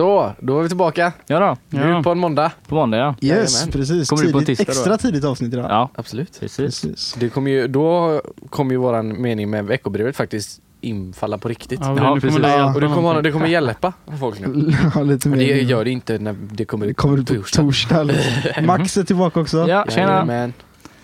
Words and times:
Så, 0.00 0.32
då 0.40 0.58
är 0.58 0.62
vi 0.62 0.68
tillbaka. 0.68 1.12
Ja 1.26 1.38
då, 1.40 1.56
Nu 1.78 1.88
Ja. 1.88 2.02
på 2.02 2.10
en 2.10 2.18
måndag. 2.18 2.52
på 2.66 2.74
måndag 2.74 2.98
ja. 2.98 3.14
Yes, 3.20 3.52
Jajamän. 3.54 3.72
precis. 3.72 4.08
Kommer 4.08 4.22
du 4.22 4.32
på 4.32 4.38
Tidigt, 4.40 4.58
tisdag 4.58 4.72
då? 4.72 4.78
extra 4.80 4.98
tidigt 4.98 5.24
avsnitt 5.24 5.52
idag. 5.54 5.66
Ja, 5.70 5.88
Absolut. 5.94 6.40
precis. 6.40 6.56
Precis. 6.82 7.14
Det 7.18 7.28
kommer 7.28 7.50
ju, 7.50 7.66
då 7.68 8.20
kommer 8.50 8.70
ju 8.72 8.76
våran 8.76 9.22
mening 9.22 9.50
med 9.50 9.64
veckobrevet 9.64 10.16
faktiskt 10.16 10.60
infalla 10.80 11.38
på 11.38 11.48
riktigt. 11.48 11.80
Ja, 11.82 11.96
Ja, 11.96 12.14
nu 12.14 12.20
precis. 12.20 12.36
kommer 12.36 12.48
det 12.48 12.54
Ja, 12.56 12.66
Och 12.74 12.80
det 12.80 12.86
hjälpa 12.86 12.94
kommer, 12.94 13.08
någonting. 13.08 13.22
det 13.22 13.32
kommer 13.32 13.46
hjälpa 13.46 13.92
folk 14.20 14.40
nu. 14.40 14.72
Ja, 14.94 15.02
lite 15.02 15.28
mer. 15.28 15.36
Men 15.36 15.46
det 15.46 15.60
gör 15.62 15.84
det 15.84 15.90
inte 15.90 16.18
när 16.18 16.36
det 16.52 16.64
kommer 16.64 16.86
Det 16.86 16.90
ut 16.90 16.96
kommer 16.96 17.18
ut 17.18 17.26
på 17.28 17.34
torsdag. 17.34 17.62
torsdag. 17.62 18.00
eller? 18.00 18.62
Max 18.66 18.96
är 18.96 19.04
tillbaka 19.04 19.40
också. 19.40 19.68
Ja, 19.68 19.84
tjena. 19.88 20.12
Jajamän. 20.12 20.52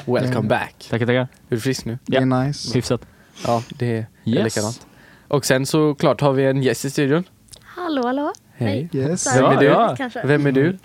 Welcome 0.04 0.48
back. 0.48 0.86
Tackar, 0.90 1.06
tackar. 1.06 1.20
Är 1.20 1.28
du 1.48 1.60
frisk 1.60 1.84
nu? 1.84 1.98
Det 2.06 2.16
är 2.16 2.26
nice. 2.26 2.74
Hyfsat. 2.74 3.00
Ja, 3.46 3.62
det 3.68 3.86
är 3.96 4.06
Yes. 4.24 4.44
likadant. 4.56 4.86
Och 5.28 5.44
sen 5.46 5.66
såklart 5.66 6.20
har 6.20 6.32
vi 6.32 6.44
en 6.44 6.62
gäst 6.62 6.84
i 6.84 6.90
studion. 6.90 7.24
Hallå, 7.64 8.02
hallå. 8.06 8.32
Hej. 8.56 8.88
Yes. 8.92 9.36
Vem 9.36 9.44
är 9.44 9.56
du? 9.56 9.64
ja. 9.66 9.96
Vem 10.24 10.46
är 10.46 10.52
du? 10.52 10.78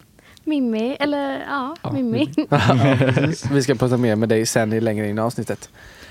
Mimmi, 0.44 0.98
eller 1.00 1.40
ja, 1.40 1.76
Ja, 1.82 1.92
Mimmi. 1.92 2.30
Vi 3.52 3.64
ska 3.64 3.76
prata 3.76 3.98
mer 3.98 4.16
med 4.16 4.30
dig 4.30 4.46
sen 4.46 4.74
i 4.74 4.82
längre 4.82 5.10
in 5.10 5.18
i 5.18 5.22
avsnittet. 5.22 5.70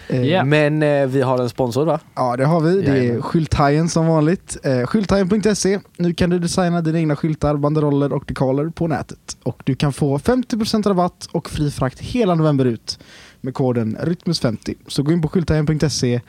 Ja. 0.09 0.45
Men 0.45 0.83
eh, 0.83 1.07
vi 1.07 1.23
har 1.23 1.39
en 1.39 1.49
sponsor 1.49 1.87
va? 1.87 2.01
Ja, 2.15 2.37
det 2.37 2.45
har 2.45 2.61
vi. 2.61 2.83
Det 2.83 3.07
är. 3.07 3.21
Skylthajen 3.21 3.89
som 3.89 4.07
vanligt. 4.07 4.57
Eh, 4.63 4.87
Skylthajen.se. 4.87 5.81
Nu 5.97 6.15
kan 6.15 6.31
du 6.31 6.39
designa 6.39 6.81
dina 6.81 6.99
egna 6.99 7.17
skyltar, 7.17 7.57
banderoller 7.57 8.13
och 8.13 8.25
dekaler 8.27 8.69
på 8.69 8.87
nätet. 8.87 9.37
Och 9.43 9.63
du 9.65 9.75
kan 9.75 9.93
få 9.93 10.19
50% 10.19 10.89
rabatt 10.89 11.29
och 11.33 11.51
fri 11.51 11.71
frakt 11.71 12.01
hela 12.01 12.35
november 12.35 12.65
ut 12.65 12.99
med 13.41 13.55
koden 13.55 13.97
Rytmus50. 14.01 14.75
Så 14.87 15.03
gå 15.03 15.13
in 15.13 15.23
på 15.23 15.29
skylthajen.se 15.29 16.21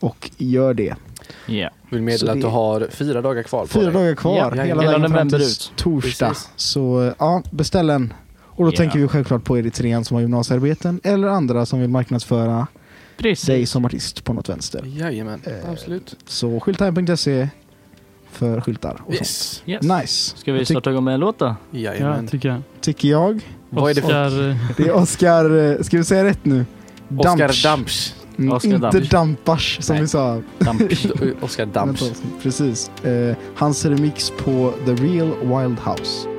och 0.00 0.30
gör 0.36 0.74
det. 0.74 0.94
Ja. 1.46 1.70
Vill 1.90 2.02
meddela 2.02 2.32
det- 2.32 2.38
att 2.38 2.42
du 2.42 2.46
har 2.48 2.88
fyra 2.90 3.22
dagar 3.22 3.42
kvar 3.42 3.60
på 3.60 3.66
Fyra 3.66 3.82
dig. 3.84 3.92
dagar 3.92 4.14
kvar, 4.14 4.36
Ja, 4.36 4.44
hela 4.50 4.62
hela 4.64 4.82
vägen 4.82 5.00
fram 5.00 5.10
november 5.12 5.38
till 5.38 5.46
ut. 5.48 5.72
torsdag. 5.76 6.28
Precis. 6.28 6.48
Så 6.56 7.02
eh, 7.02 7.12
ja, 7.18 7.42
beställ 7.50 7.90
en. 7.90 8.12
Och 8.42 8.64
då 8.64 8.70
Ja. 8.72 8.76
tänker 8.76 8.98
vi 8.98 9.08
självklart 9.08 9.44
på 9.44 9.58
Eritrean 9.58 10.04
som 10.04 10.14
har 10.14 10.22
gymnasiearbeten 10.22 11.00
eller 11.04 11.28
andra 11.28 11.66
som 11.66 11.80
vill 11.80 11.90
marknadsföra 11.90 12.66
Precis. 13.16 13.46
dig 13.46 13.66
som 13.66 13.84
artist 13.84 14.24
på 14.24 14.32
något 14.32 14.48
vänster. 14.48 14.82
Jajamän, 14.84 15.40
Eh, 15.44 15.70
absolut. 15.72 16.16
Så 16.26 16.60
skylthajen.se 16.60 17.48
för 18.32 18.60
skyltar 18.60 18.90
och 18.92 18.98
sånt. 19.14 19.14
Yes. 19.20 19.62
Yes. 19.66 19.82
Nice. 19.82 20.36
Ska 20.36 20.52
vi 20.52 20.64
starta 20.64 20.90
igång 20.90 21.04
med 21.04 21.14
en 21.14 21.20
låt 21.20 21.38
då? 21.38 21.44
Mm. 21.46 21.56
Ja, 21.70 21.78
Jajamän. 21.80 22.26
tycker 22.28 22.48
jag. 22.48 22.62
Tycker 22.80 23.08
jag. 23.08 23.40
Vad 23.70 23.90
är 23.90 23.94
det 23.94 24.02
för... 24.02 24.50
eh, 24.50 24.56
Det 24.76 24.82
är 24.82 24.92
Oscar, 24.94 25.70
eh, 25.76 25.82
ska 25.82 25.96
vi 25.98 26.04
säga 26.04 26.24
rätt 26.24 26.44
nu? 26.44 26.64
Damps. 27.08 27.62
Damps. 27.62 28.14
Mm, 28.38 28.52
Oscar 28.52 28.74
inte. 28.74 29.00
Dampars 29.00 29.78
som 29.80 29.94
Nej. 29.94 30.02
vi 30.02 30.08
sa. 30.08 30.42
Damp. 30.58 30.82
Oskar 31.40 31.66
Damps. 31.66 32.22
Precis. 32.42 32.90
Eh, 33.04 33.36
hans 33.54 33.84
remix 33.84 34.32
på 34.38 34.72
The 34.86 34.94
Real 34.94 35.30
Wild 35.42 35.78
House. 35.78 36.35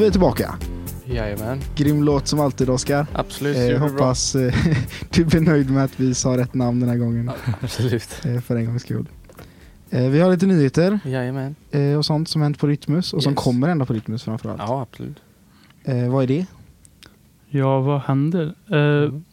Vi 0.00 0.06
är 0.06 0.10
tillbaka. 0.10 0.54
Jajamän, 1.04 1.60
Grym 1.76 2.02
låt 2.02 2.26
som 2.26 2.40
alltid 2.40 2.70
Oskar. 2.70 3.06
absolut. 3.12 3.56
Eh, 3.72 3.78
hoppas 3.78 4.34
eh, 4.34 4.54
du 5.10 5.24
blir 5.24 5.40
nöjd 5.40 5.70
med 5.70 5.84
att 5.84 6.00
vi 6.00 6.14
sa 6.14 6.36
rätt 6.36 6.54
namn 6.54 6.80
den 6.80 6.88
här 6.88 6.96
gången. 6.96 7.30
Absolut. 7.60 8.08
Eh, 8.24 8.40
för 8.40 8.56
en 8.56 8.66
gångs 8.66 8.82
skull. 8.82 9.06
Eh, 9.90 10.02
vi 10.08 10.20
har 10.20 10.30
lite 10.30 10.46
nyheter 10.46 10.98
Jajamän. 11.04 11.54
eh, 11.70 11.94
och 11.98 12.04
sånt 12.06 12.28
som 12.28 12.42
hänt 12.42 12.58
på 12.58 12.66
Rytmus 12.66 13.12
och 13.12 13.22
som 13.22 13.32
Yes. 13.32 13.42
kommer 13.44 13.68
hända 13.68 13.86
på 13.86 13.92
Rytmus 13.92 14.22
framförallt. 14.22 14.60
Ja, 14.66 14.82
absolut. 14.90 15.16
Eh, 15.84 16.08
vad 16.12 16.22
är 16.22 16.26
det? 16.26 16.46
Ja, 17.48 17.80
vad 17.80 18.00
händer? 18.00 18.54
Eh, 18.70 18.76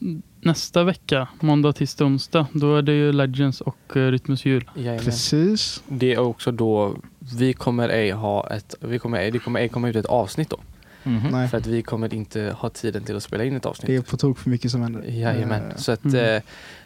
Mm. 0.01 0.21
Nästa 0.41 0.83
vecka, 0.83 1.27
måndag, 1.39 1.73
tisdag, 1.73 2.05
onsdag, 2.05 2.47
då 2.53 2.75
är 2.75 2.81
det 2.81 2.93
ju 2.93 3.11
Legends 3.11 3.61
och 3.61 3.97
eh, 3.97 4.11
Rytmus 4.11 4.45
jul. 4.45 4.69
Jajamän. 4.75 5.05
Precis. 5.05 5.83
Det 5.87 6.13
är 6.13 6.19
också 6.19 6.51
då 6.51 6.95
vi 7.35 7.53
kommer 7.53 7.89
ej 7.89 8.11
ha 8.11 8.49
ett, 8.49 8.75
vi 8.79 8.99
kommer 8.99 9.17
ej, 9.19 9.31
det 9.31 9.39
kommer 9.39 9.59
ej 9.59 9.69
komma 9.69 9.89
ut 9.89 9.95
ett 9.95 10.05
avsnitt 10.05 10.49
då. 10.49 10.59
Mhm. 11.03 11.27
Nej, 11.31 11.47
För 11.47 11.57
att 11.57 11.65
vi 11.67 11.81
kommer 11.81 12.13
inte 12.13 12.55
ha 12.59 12.69
tiden 12.69 13.03
till 13.03 13.15
att 13.15 13.23
spela 13.23 13.43
in 13.43 13.55
ett 13.55 13.65
avsnitt. 13.65 13.87
det 13.87 13.95
är 13.95 14.01
på 14.01 14.17
tok 14.17 14.37
för 14.39 14.49
mycket 14.49 14.71
som 14.71 14.81
händer. 14.81 15.01
Jajamän. 15.07 15.63
Eh, 15.71 15.75
Så 15.75 15.91
att 15.91 16.03
Mm. 16.05 16.35
eh, 16.35 16.41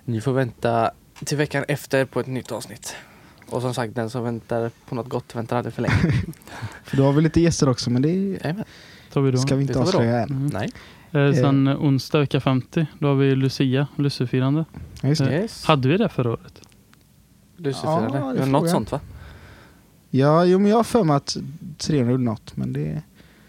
ni 0.06 0.22
får 0.22 0.34
vänta 0.34 0.92
till 1.26 1.38
veckan 1.38 1.64
efter 1.68 2.06
på 2.06 2.20
ett 2.20 2.28
nytt 2.28 2.52
avsnitt. 2.52 2.96
Och 3.50 3.62
som 3.62 3.74
sagt, 3.74 3.96
den 3.96 4.10
som 4.10 4.24
väntar 4.24 4.72
på 4.90 4.96
något 4.96 5.10
gott 5.10 5.36
väntar 5.36 5.58
aldrig 5.58 5.74
för 5.74 5.82
länge. 5.82 6.14
för 6.84 6.98
då 6.98 7.04
har 7.04 7.14
vi 7.14 7.22
lite 7.22 7.42
gäster 7.42 7.70
också 7.70 7.90
men 7.90 8.02
det. 8.02 8.38
Tar 9.14 9.22
vi 9.22 9.32
då. 9.32 9.38
ska 9.38 9.56
vi 9.56 9.62
inte 9.62 9.80
avslöja 9.80 10.20
än. 10.20 10.30
Mm. 10.30 10.48
Nej. 10.54 10.70
Eh, 11.28 11.34
sen 11.34 11.68
eh, 11.68 11.76
onsdag 11.84 12.20
vecka 12.20 12.40
50, 12.40 12.86
då 13.00 13.08
har 13.08 13.16
vi 13.16 13.36
Lucia, 13.36 13.88
Lussefirande. 13.96 14.66
Det. 15.02 15.20
Eh, 15.22 15.28
Yes. 15.42 15.66
Hade 15.66 15.88
vi 15.90 15.98
det 15.98 16.10
förra 16.10 16.30
året? 16.30 16.62
Luciferande. 17.58 18.18
Ja, 18.18 18.34
det 18.34 18.46
något 18.46 18.70
sånt 18.70 18.92
va? 18.92 19.00
Ja, 20.12 20.46
jo, 20.46 20.60
men 20.60 20.70
jag 20.70 20.78
har 20.78 20.84
för 20.84 21.04
mig 21.04 21.16
att 21.16 21.38
300 21.78 22.12
gjorde 22.12 22.24
något 22.24 22.58
men 22.58 22.74
det 22.74 22.86
är 22.88 23.02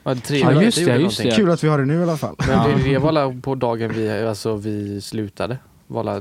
Ja, 0.04 0.14
tre, 0.14 0.38
Ja, 0.38 0.62
just 0.62 0.84
det, 0.84 0.96
just 0.96 1.22
det. 1.22 1.30
kul 1.36 1.50
att 1.50 1.64
vi 1.64 1.68
har 1.68 1.78
det 1.78 1.84
nu 1.84 1.98
i 2.00 2.02
alla 2.02 2.16
fall. 2.16 2.34
Men 2.48 2.68
det, 2.78 2.84
det 2.90 2.98
var 2.98 3.12
la 3.12 3.34
på 3.42 3.54
dagen 3.54 3.92
vi, 3.94 4.10
alltså, 4.10 4.56
vi 4.56 5.00
slutade. 5.00 5.58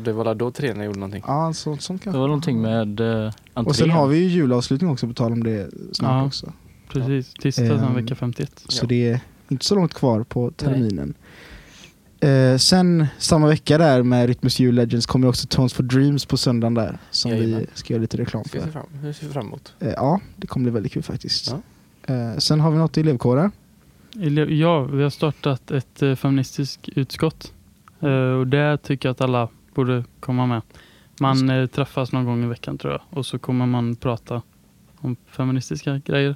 Det 0.01 0.11
var 0.13 0.35
då 0.35 0.51
tränarna 0.51 0.85
gjorde 0.85 0.99
någonting. 0.99 1.23
Ja, 1.27 1.53
så, 1.53 1.77
sånt 1.77 2.01
Det 2.01 2.03
kanske. 2.03 2.19
var 2.19 2.27
någonting 2.27 2.61
med 2.61 2.99
eh, 2.99 3.25
entrén. 3.53 3.65
Och 3.65 3.75
sen 3.75 3.89
har 3.89 4.07
vi 4.07 4.17
ju 4.17 4.27
julavslutning 4.27 4.89
också 4.91 5.07
på 5.07 5.13
tal 5.13 5.31
om 5.31 5.43
det 5.43 5.69
snart 5.91 6.11
Ja. 6.11 6.25
också. 6.25 6.51
Precis, 6.89 7.33
tisdag 7.33 7.79
sen 7.79 7.95
vecka 7.95 8.15
51. 8.15 8.51
Så 8.67 8.83
Ja. 8.85 8.87
det 8.87 9.09
är 9.09 9.19
inte 9.49 9.65
så 9.65 9.75
långt 9.75 9.93
kvar 9.93 10.23
på 10.23 10.51
terminen. 10.51 11.13
Eh, 12.21 12.57
sen 12.57 13.07
samma 13.17 13.47
vecka 13.47 13.77
där 13.77 14.03
med 14.03 14.27
Rytmus 14.27 14.59
Jul 14.59 14.75
Legends 14.75 15.05
kommer 15.05 15.27
också 15.27 15.47
Tones 15.47 15.73
for 15.73 15.83
Dreams 15.83 16.25
på 16.25 16.37
söndagen 16.37 16.73
där. 16.73 16.97
Som 17.11 17.31
vi 17.31 17.37
Jajamän. 17.37 17.67
ska 17.73 17.93
göra 17.93 18.01
lite 18.01 18.17
reklam 18.17 18.43
för. 18.43 18.59
fram, 18.71 18.85
hur 19.01 19.13
ser 19.13 19.27
vi 19.27 19.33
fram 19.33 19.45
emot? 19.47 19.73
Eh, 19.79 19.89
ja, 19.89 20.19
det 20.35 20.47
kommer 20.47 20.63
bli 20.63 20.71
väldigt 20.71 20.91
kul 20.91 21.03
faktiskt. 21.03 21.55
Ja. 22.07 22.13
Eh, 22.13 22.37
sen 22.37 22.59
har 22.59 22.71
vi 22.71 22.77
något 22.77 22.97
i 22.97 23.01
elevkåren. 23.01 23.51
Ele- 24.13 24.49
Ja, 24.49 24.83
vi 24.83 25.03
har 25.03 25.09
startat 25.09 25.71
ett 25.71 26.01
eh, 26.01 26.15
feministiskt 26.15 26.89
utskott. 26.89 27.53
Eh, 27.99 28.09
och 28.11 28.47
det 28.47 28.77
tycker 28.77 29.09
jag 29.09 29.13
att 29.13 29.21
alla 29.21 29.47
borde 29.75 30.03
komma 30.19 30.45
med. 30.45 30.61
Man 31.19 31.49
eh, 31.49 31.67
träffas 31.67 32.11
någon 32.11 32.25
gång 32.25 32.43
i 32.43 32.47
veckan 32.47 32.77
tror 32.77 32.93
jag. 32.93 33.01
Och 33.09 33.25
så 33.25 33.39
kommer 33.39 33.65
man 33.65 33.95
prata 33.95 34.41
om 34.97 35.15
feministiska 35.27 36.01
grejer. 36.05 36.35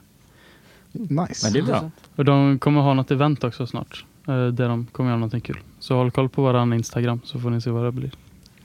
Nice. 0.91 1.45
Men 1.45 1.53
det 1.53 1.59
är 1.59 1.63
bra. 1.63 1.91
Och 2.15 2.25
de 2.25 2.59
kommer 2.59 2.81
ha 2.81 2.93
något 2.93 3.11
event 3.11 3.43
också 3.43 3.67
snart. 3.67 4.05
Eh, 4.27 4.47
där 4.47 4.69
de 4.69 4.85
kommer 4.91 5.09
göra 5.09 5.17
någonting 5.19 5.41
kul. 5.41 5.59
Så 5.79 5.95
håll 5.95 6.11
koll 6.11 6.29
på 6.29 6.41
våran 6.41 6.73
Instagram 6.73 7.21
så 7.23 7.39
får 7.39 7.49
ni 7.49 7.61
se 7.61 7.69
vad 7.69 7.85
det 7.85 7.91
blir. 7.91 8.11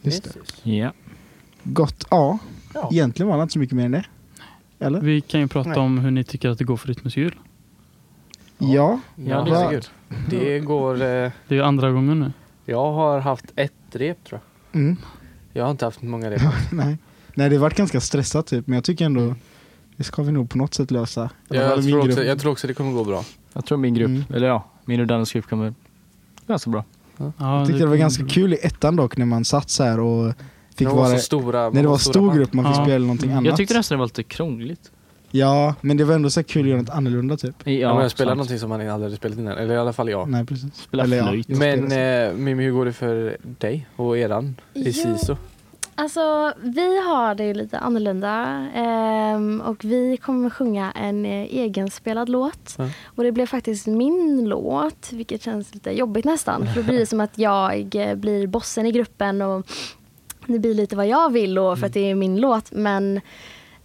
Just 0.02 0.24
det. 0.64 0.70
Ja. 0.76 0.92
Gott. 1.64 2.04
Ja, 2.10 2.38
Ja. 2.74 2.88
egentligen 2.92 3.28
var 3.28 3.36
det 3.36 3.42
inte 3.42 3.52
så 3.52 3.58
mycket 3.58 3.76
mer 3.76 3.84
än 3.84 3.90
det. 3.92 4.04
Eller? 4.78 5.00
Vi 5.00 5.20
kan 5.20 5.40
ju 5.40 5.48
prata 5.48 5.68
Nej. 5.70 5.78
om 5.78 5.98
hur 5.98 6.10
ni 6.10 6.24
tycker 6.24 6.48
att 6.48 6.58
det 6.58 6.64
går 6.64 6.76
för 6.76 6.88
Rytmus 6.88 7.16
jul. 7.16 7.34
Ja. 8.58 9.00
Ja, 9.16 9.42
det 9.44 9.50
är. 9.76 9.84
Det 10.30 10.60
går... 10.60 10.94
Eh, 10.94 10.98
Det 10.98 11.32
är 11.48 11.54
ju 11.54 11.62
andra 11.62 11.90
gången 11.90 12.20
nu. 12.20 12.32
jag 12.64 12.92
har 12.92 13.18
haft 13.20 13.44
ett 13.56 13.72
rep 13.92 14.24
tror 14.24 14.40
jag. 14.72 14.80
Mm. 14.80 14.96
Jag 15.52 15.64
har 15.64 15.70
inte 15.70 15.84
haft 15.84 16.02
många 16.02 16.30
rep. 16.30 16.40
Nej. 16.72 16.98
Nej, 17.34 17.48
det 17.50 17.56
har 17.56 17.60
varit 17.60 17.76
ganska 17.76 18.00
stressat 18.00 18.46
typ, 18.46 18.66
men 18.66 18.74
jag 18.74 18.84
tycker 18.84 19.04
ändå 19.04 19.34
det 19.96 20.04
ska 20.04 20.22
vi 20.22 20.32
nog 20.32 20.50
på 20.50 20.58
något 20.58 20.74
sätt 20.74 20.90
lösa. 20.90 21.20
Fall 21.48 21.56
Jag 21.58 21.84
tror, 21.84 21.98
också, 22.08 22.24
jag 22.24 22.38
tror 22.38 22.52
också 22.52 22.66
det 22.66 22.74
kommer 22.74 22.92
gå 22.92 23.04
bra. 23.04 23.24
Jag 23.52 23.64
tror 23.66 23.78
min 23.78 23.94
grupp, 23.94 24.08
Mm. 24.08 24.22
eller 24.34 24.46
ja, 24.48 24.64
min 24.90 25.00
och 25.00 25.06
Dannys 25.06 25.32
grupp 25.32 25.46
kommer 25.48 25.74
ganska 26.46 26.70
bra. 26.70 26.84
Ja, 27.16 27.32
Jag 27.38 27.66
tyckte 27.66 27.82
det 27.82 27.88
var 27.88 27.96
ganska 27.96 28.24
kul 28.26 28.54
i 28.54 28.58
ettan 28.62 28.96
dock 28.96 29.16
när 29.16 29.26
man 29.26 29.44
satt 29.44 29.70
så 29.70 29.84
här 29.84 30.00
och 30.00 30.34
fick 30.74 30.88
De 30.88 30.96
var 30.96 31.02
vara... 31.04 31.16
så 31.16 31.22
stora. 31.22 31.70
När 31.70 31.82
det 31.82 31.88
var 31.88 31.98
stor 31.98 32.34
grupp 32.34 32.52
man 32.52 32.64
fick 32.64 32.78
Ja. 32.78 32.84
spela 32.84 32.98
någonting 32.98 33.30
annat. 33.32 33.44
Jag 33.44 33.56
tyckte 33.56 33.74
nästan 33.74 33.96
det 33.96 34.00
var 34.00 34.06
lite 34.06 34.22
krångligt. 34.22 34.90
Ja, 35.30 35.74
men 35.80 35.96
det 35.96 36.04
var 36.04 36.14
ändå 36.14 36.30
så 36.30 36.42
kul 36.42 36.62
att 36.62 36.68
göra 36.68 36.80
något 36.80 36.90
annorlunda 36.90 37.36
typ. 37.36 37.54
Ja, 37.64 37.72
Ja, 37.72 37.94
men 37.94 38.02
jag 38.02 38.10
spelade 38.10 38.30
sant. 38.30 38.36
någonting 38.38 38.58
som 38.58 38.68
man 38.68 38.80
aldrig 38.80 38.92
hade 38.92 39.16
spelat 39.16 39.38
innan. 39.38 39.58
Eller 39.58 39.74
i 39.74 39.78
alla 39.78 39.92
fall 39.92 40.08
jag. 40.10 40.28
Nej 40.28 40.46
precis. 40.46 40.74
Spela 40.74 41.06
ja, 41.16 41.24
flöjt. 41.26 41.48
Men 41.48 41.92
eh, 41.92 42.32
Mimmi, 42.34 42.62
hur 42.64 42.72
går 42.72 42.84
det 42.84 42.92
för 42.92 43.36
dig 43.42 43.86
och 43.96 44.18
eran 44.18 44.56
i 44.74 44.82
Jo. 44.86 44.92
SISO? 44.92 45.36
Alltså, 46.00 46.52
vi 46.62 47.00
har 47.00 47.34
det 47.34 47.54
lite 47.54 47.78
annorlunda 47.78 48.66
ehm, 48.74 49.60
och 49.60 49.84
vi 49.84 50.16
kommer 50.16 50.50
sjunga 50.50 50.92
en 50.92 51.26
eh, 51.26 51.42
egenspelad 51.42 52.28
låt. 52.28 52.74
Ja. 52.78 52.88
Och 53.04 53.24
det 53.24 53.32
blev 53.32 53.46
faktiskt 53.46 53.86
min 53.86 54.44
låt, 54.48 55.12
vilket 55.12 55.42
känns 55.42 55.74
lite 55.74 55.90
jobbigt 55.90 56.24
nästan. 56.24 56.66
För 56.66 56.80
då 56.80 56.86
blir 56.86 56.98
det 56.98 57.06
som 57.06 57.20
att 57.20 57.38
jag 57.38 57.94
eh, 57.94 58.14
blir 58.14 58.46
bossen 58.46 58.86
i 58.86 58.92
gruppen 58.92 59.42
och 59.42 59.66
det 60.46 60.58
blir 60.58 60.74
lite 60.74 60.96
vad 60.96 61.06
jag 61.06 61.32
vill 61.32 61.58
och 61.58 61.78
för 61.78 61.86
att 61.86 61.92
det 61.92 62.10
är 62.10 62.14
min 62.14 62.40
låt. 62.40 62.72
Men 62.72 63.20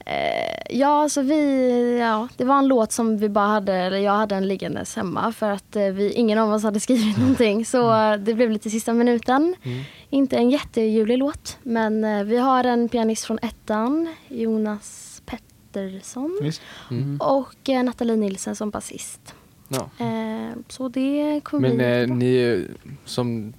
eh, 0.06 0.78
ja, 0.78 1.10
så 1.10 1.22
vi, 1.22 2.00
ja, 2.00 2.28
det 2.38 2.44
var 2.44 2.57
en 2.57 2.68
låt 2.68 2.92
som 2.92 3.18
vi 3.18 3.30
bara 3.30 3.48
hade, 3.48 3.74
eller 3.74 3.98
jag 3.98 4.12
hade 4.12 4.36
den 4.36 4.48
liggandes 4.48 4.96
hemma 4.96 5.31
för 5.31 5.52
att 5.52 5.75
eh, 5.75 5.84
vi, 5.86 6.12
ingen 6.12 6.38
av 6.38 6.54
oss 6.54 6.63
hade 6.63 6.80
skrivit 6.80 7.18
någonting. 7.19 7.66
Så 7.66 7.94
eh, 7.94 8.18
det 8.18 8.34
blev 8.34 8.52
lite 8.52 8.69
sista 8.69 8.94
minuten. 8.94 9.56
Mm. 9.63 9.84
Inte 10.10 10.38
en 10.38 10.50
jättejulig 10.50 11.18
låt, 11.18 11.57
men 11.63 12.04
eh, 12.04 12.24
vi 12.24 12.38
har 12.38 12.63
en 12.63 12.90
pianist 12.90 13.25
från 13.25 13.40
ettan, 13.42 14.16
Jonas 14.28 15.22
Pettersson. 15.25 16.51
Mm. 16.92 17.18
Och 17.22 17.69
eh, 17.69 17.84
Nathalie 17.84 18.16
Nilsen 18.16 18.56
som 18.56 18.70
basist. 18.70 19.36
Ja. 19.68 19.89
Eh, 20.06 20.56
så 20.68 20.89
det 20.89 21.41
kommer 21.44 21.74
Men 21.74 21.77
bli 21.77 22.01
eh, 22.01 22.15
ni, 22.15 22.68
som, 23.06 23.53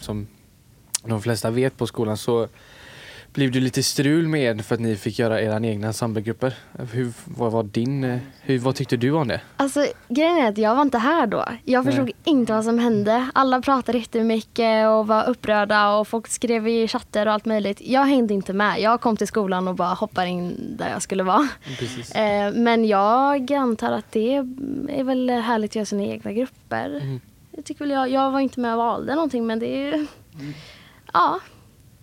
som 0.00 0.26
de 1.04 1.22
flesta 1.22 1.50
vet 1.50 1.76
på 1.76 1.86
skolan 1.86 2.16
så 2.16 2.48
blev 3.32 3.50
det 3.50 3.60
lite 3.60 3.82
strul 3.82 4.28
med 4.28 4.64
för 4.64 4.74
att 4.74 4.80
ni 4.80 4.96
fick 4.96 5.18
göra 5.18 5.40
era 5.40 5.66
egna 5.66 5.86
ensemblegrupper. 5.86 6.54
Hur, 6.92 7.12
vad 7.24 7.52
var 7.52 7.62
din, 7.62 8.04
eh, 8.04 8.18
hur, 8.40 8.58
vad 8.58 8.74
tyckte 8.74 8.96
du 8.96 9.10
om 9.10 9.28
det? 9.28 9.40
Alltså, 9.56 9.86
grejen 10.08 10.36
är 10.36 10.48
att 10.48 10.58
jag 10.58 10.74
var 10.74 10.82
inte 10.82 10.98
här 10.98 11.26
då. 11.26 11.44
Jag 11.64 11.84
förstod 11.84 12.10
inte 12.24 12.52
vad 12.52 12.64
som 12.64 12.78
hände. 12.78 13.30
Alla 13.34 13.62
pratade 13.62 13.98
jättemycket 13.98 14.88
och 14.88 15.06
var 15.06 15.28
upprörda 15.28 15.94
och 15.94 16.08
folk 16.08 16.28
skrev 16.28 16.68
i 16.68 16.88
chatter 16.88 17.26
och 17.26 17.32
allt 17.32 17.44
möjligt. 17.44 17.80
Jag 17.80 18.04
hängde 18.04 18.34
inte 18.34 18.52
med. 18.52 18.80
Jag 18.80 19.00
kom 19.00 19.16
till 19.16 19.26
skolan 19.26 19.68
och 19.68 19.74
bara 19.74 19.94
hoppade 19.94 20.28
in 20.28 20.76
där 20.78 20.90
jag 20.90 21.02
skulle 21.02 21.22
vara. 21.22 21.48
Precis. 21.78 22.12
Eh, 22.22 22.52
men 22.52 22.84
jag 22.84 23.52
antar 23.52 23.92
att 23.92 24.12
det 24.12 24.34
är 24.88 25.04
väl 25.04 25.30
härligt 25.30 25.70
att 25.70 25.76
göra 25.76 25.86
sina 25.86 26.02
egna 26.02 26.32
grupper. 26.32 27.00
Mm. 27.02 27.20
Jag, 27.50 27.64
tycker 27.64 27.84
väl 27.84 27.90
jag, 27.90 28.10
jag 28.10 28.30
var 28.30 28.40
inte 28.40 28.60
med 28.60 28.72
och 28.72 28.78
valde 28.78 29.14
någonting 29.14 29.46
men 29.46 29.58
det 29.58 29.66
är 29.66 29.96
ju... 29.96 30.06
Ja, 31.12 31.40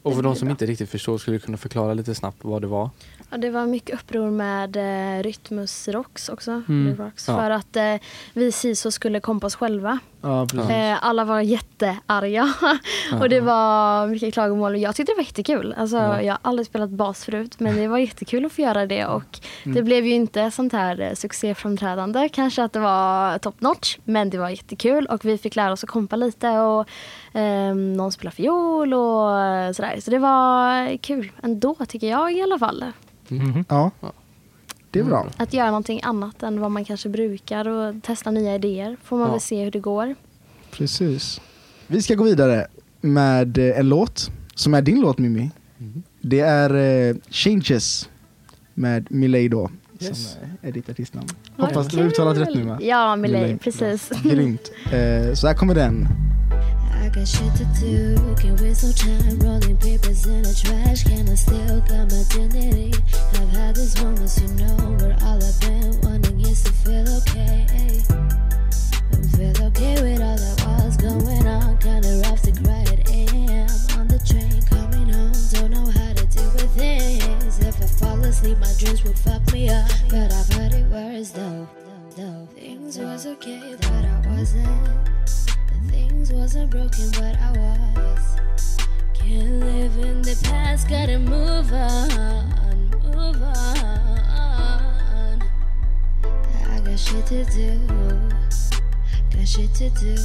Och 0.09 0.15
för 0.15 0.23
de 0.23 0.35
som 0.35 0.49
inte 0.49 0.65
riktigt 0.65 0.89
förstår, 0.89 1.17
skulle 1.17 1.35
du 1.37 1.41
kunna 1.41 1.57
förklara 1.57 1.93
lite 1.93 2.15
snabbt 2.15 2.37
vad 2.41 2.61
det 2.61 2.67
var? 2.67 2.89
Ja, 3.29 3.37
det 3.37 3.49
var 3.49 3.65
mycket 3.65 3.95
uppror 3.95 4.31
med 4.31 4.75
eh, 4.77 5.23
Rytmus 5.23 5.87
Rocks 5.87 6.29
också. 6.29 6.61
Mm. 6.69 6.95
Rocks, 6.95 7.27
Ja. 7.27 7.37
För 7.37 7.49
att 7.49 7.75
eh, 7.75 7.95
vi 8.33 8.51
SISO 8.51 8.91
skulle 8.91 9.19
kompa 9.19 9.47
oss 9.47 9.55
själva. 9.55 9.99
Ja, 10.21 10.47
precis. 10.51 10.69
Eh, 10.69 10.97
alla 11.05 11.23
var 11.25 11.41
jättearga. 11.41 12.53
och 13.21 13.29
det 13.29 13.39
var 13.41 14.07
mycket 14.07 14.33
klagomål. 14.33 14.77
Jag 14.77 14.95
tyckte 14.95 15.11
det 15.11 15.15
var 15.17 15.23
jättekul. 15.23 15.75
Alltså, 15.77 15.97
Ja. 15.97 16.21
Jag 16.21 16.33
har 16.33 16.39
aldrig 16.41 16.65
spelat 16.67 16.89
bas 16.89 17.25
förut 17.25 17.59
men 17.59 17.75
det 17.75 17.87
var 17.87 17.97
jättekul 17.97 18.45
att 18.45 18.51
få 18.51 18.61
göra 18.61 18.85
det. 18.85 19.05
Och 19.05 19.39
Mm. 19.63 19.75
Det 19.75 19.83
blev 19.83 20.05
ju 20.05 20.13
inte 20.13 20.51
sånt 20.51 20.73
här 20.73 21.01
eh, 21.01 21.13
succéframträdande. 21.13 22.29
Kanske 22.29 22.63
att 22.63 22.73
det 22.73 22.79
var 22.79 23.37
top 23.37 23.61
notch 23.61 23.97
men 24.03 24.29
det 24.29 24.37
var 24.37 24.49
jättekul 24.49 25.05
och 25.05 25.25
vi 25.25 25.37
fick 25.37 25.55
lära 25.55 25.71
oss 25.71 25.83
att 25.83 25.89
kompa 25.89 26.15
lite. 26.15 26.49
Och, 26.59 26.87
ehm, 27.33 27.93
någon 27.93 28.11
spelade 28.11 28.35
fiol 28.35 28.93
och 28.93 29.39
eh, 29.41 29.71
sådär. 29.71 29.95
Så 29.99 30.11
det 30.11 30.19
var 30.19 30.97
kul 30.97 31.31
ändå 31.43 31.75
tycker 31.87 32.07
jag 32.09 32.33
i 32.33 32.41
alla 32.41 32.59
fall. 32.59 32.85
Mhm. 33.27 33.65
Ja. 33.69 33.91
Ja. 34.01 34.11
Det 34.91 34.99
är 34.99 35.03
bra. 35.03 35.27
Att 35.37 35.53
göra 35.53 35.67
någonting 35.67 35.99
annat 36.03 36.43
än 36.43 36.59
vad 36.61 36.71
man 36.71 36.85
kanske 36.85 37.09
brukar 37.09 37.67
och 37.67 37.95
testa 38.03 38.31
nya 38.31 38.55
idéer. 38.55 38.97
Får 39.03 39.17
man 39.17 39.25
Ja. 39.27 39.31
väl 39.31 39.41
se 39.41 39.63
hur 39.63 39.71
det 39.71 39.79
går. 39.79 40.15
Precis. 40.71 41.41
Vi 41.87 42.01
ska 42.01 42.15
gå 42.15 42.23
vidare 42.23 42.67
med 43.01 43.57
eh, 43.57 43.79
en 43.79 43.89
låt 43.89 44.29
som 44.55 44.73
är 44.73 44.81
din 44.81 45.01
låt 45.01 45.17
Mimmi. 45.17 45.51
Mm. 45.79 46.03
Det 46.21 46.39
är 46.39 46.75
eh, 47.09 47.15
Changes 47.29 48.09
med 48.73 49.11
Miley 49.11 49.47
då. 49.47 49.71
Yes. 50.01 50.31
Som 50.31 50.41
är 50.61 50.71
ditt 50.71 50.89
artistnamn. 50.89 51.27
Hoppas 51.57 51.87
du 51.87 51.97
har 51.97 52.03
uttalat 52.03 52.37
rätt 52.37 52.55
nu 52.55 52.63
va? 52.63 52.77
Ja, 52.81 53.15
Miley. 53.15 53.57
precis. 53.57 54.09
Grymt. 54.23 54.71
Eh, 54.91 55.33
så 55.33 55.47
här 55.47 55.53
kommer 55.53 55.75
den. 55.75 56.07
I 57.09 57.11
got 57.11 57.27
shit 57.27 57.55
to 57.55 57.65
do. 57.79 58.35
Can't 58.35 58.61
waste 58.61 58.83
no 58.83 58.91
time 58.91 59.39
rolling 59.39 59.77
papers 59.77 60.27
in 60.27 60.45
a 60.45 60.53
trash 60.53 61.03
can. 61.05 61.27
I 61.27 61.33
still 61.33 61.81
got 61.81 62.11
my 62.11 62.23
dignity. 62.29 62.93
I've 63.33 63.49
had 63.49 63.75
these 63.75 63.99
moments, 63.99 64.39
you 64.39 64.47
know, 64.49 64.75
where 64.99 65.17
all 65.23 65.43
I've 65.43 65.59
been 65.59 65.99
wanting 66.01 66.39
is 66.41 66.61
to 66.65 66.71
feel 66.71 67.09
okay. 67.17 67.65
Feel 69.33 69.65
okay 69.69 69.95
with 70.03 70.21
all 70.21 70.37
that 70.37 70.85
was 70.85 70.97
going 70.97 71.47
on. 71.47 71.79
Kinda 71.79 72.21
rough 72.25 72.43
to 72.43 72.51
cry 72.61 72.85
at 72.93 73.09
a.m. 73.09 73.69
on 73.97 74.07
the 74.07 74.21
train 74.29 74.61
coming 74.69 75.09
home. 75.09 75.33
Don't 75.49 75.71
know 75.71 75.89
how 75.89 76.13
to 76.13 76.25
deal 76.27 76.51
with 76.51 76.69
things. 76.77 77.57
If 77.57 77.81
I 77.81 77.87
fall 77.87 78.23
asleep, 78.23 78.59
my 78.59 78.71
dreams 78.77 79.03
will 79.03 79.15
fuck 79.15 79.51
me 79.51 79.67
up. 79.69 79.89
But 80.09 80.31
I've 80.31 80.53
heard 80.53 80.73
it 80.73 80.85
worse 80.91 81.31
though. 81.31 81.67
Things 82.53 82.99
was 82.99 83.25
okay, 83.25 83.75
but 83.81 84.05
I 84.05 84.21
wasn't. 84.27 85.09
The 85.81 85.91
things 85.91 86.31
wasn't 86.31 86.71
broken, 86.71 87.09
but 87.11 87.37
I 87.39 87.51
was. 87.57 88.37
Can't 89.13 89.59
live 89.59 89.97
in 89.97 90.21
the 90.21 90.37
past, 90.43 90.87
gotta 90.89 91.19
move 91.19 91.71
on, 91.71 92.89
move 93.03 93.41
on. 93.41 95.41
I 96.67 96.79
got 96.83 96.99
shit 96.99 97.25
to 97.27 97.45
do, 97.45 97.79
got 99.31 99.47
shit 99.47 99.73
to 99.75 99.89
do. 99.91 100.17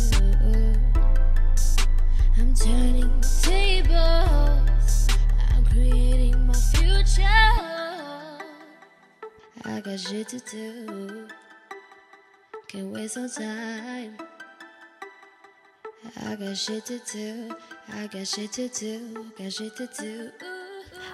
I'm 2.37 2.55
turning 2.55 3.21
tables, 3.43 5.09
I'm 5.55 5.65
creating 5.67 6.47
my 6.47 6.55
future. 6.55 7.23
I 9.65 9.81
got 9.83 10.01
shit 10.01 10.29
to 10.29 10.39
do, 10.41 11.29
can't 12.69 12.87
waste 12.87 13.17
no 13.17 13.29
time. 13.29 14.17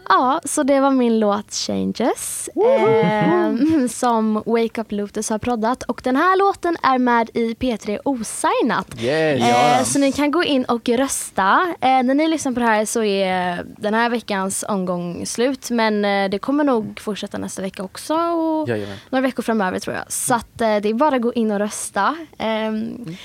Ja, 0.09 0.41
så 0.45 0.63
det 0.63 0.81
var 0.81 0.91
min 0.91 1.19
låt 1.21 1.53
Changes 1.55 2.49
ehm, 2.67 3.89
som 3.89 4.35
Wake 4.47 4.81
Up 4.81 4.93
Lotus 4.93 5.31
har 5.31 5.39
proddat. 5.39 5.83
Och 5.83 6.01
den 6.05 6.17
här 6.17 6.39
låten 6.39 6.77
är 6.83 6.99
med 6.99 7.31
i 7.35 7.55
P3 7.55 7.99
Osignat. 8.05 9.03
Yes. 9.03 9.43
Eh, 9.43 9.85
så 9.85 9.99
ni 9.99 10.13
kan 10.13 10.31
gå 10.31 10.45
in 10.45 10.65
och 10.65 10.89
rösta. 10.89 11.75
Eh, 11.81 12.03
när 12.03 12.15
ni 12.15 12.29
lyssnar 12.29 12.53
på 12.53 12.61
det 12.61 12.67
här 12.67 12.85
så 12.85 13.03
är 13.03 13.65
den 13.79 13.95
här 13.95 14.11
veckans 14.11 14.65
omgång 14.69 15.27
slut. 15.27 15.71
Men 15.71 16.05
eh, 16.05 16.31
det 16.31 16.39
kommer 16.39 16.65
nog 16.65 17.01
fortsätta 17.01 17.39
nästa 17.39 17.63
vecka 17.63 17.83
också. 17.83 18.15
Och 18.15 18.69
Jajamän. 18.69 18.97
några 19.11 19.23
veckor 19.23 19.43
framöver 19.43 19.79
tror 19.79 19.97
jag. 19.97 20.13
Så 20.13 20.35
att, 20.35 20.61
eh, 20.61 20.77
det 20.77 20.89
är 20.89 20.95
bara 20.95 21.17
att 21.17 21.23
gå 21.23 21.33
in 21.33 21.51
och 21.51 21.59
rösta. 21.59 22.17
Ehm, 22.39 23.17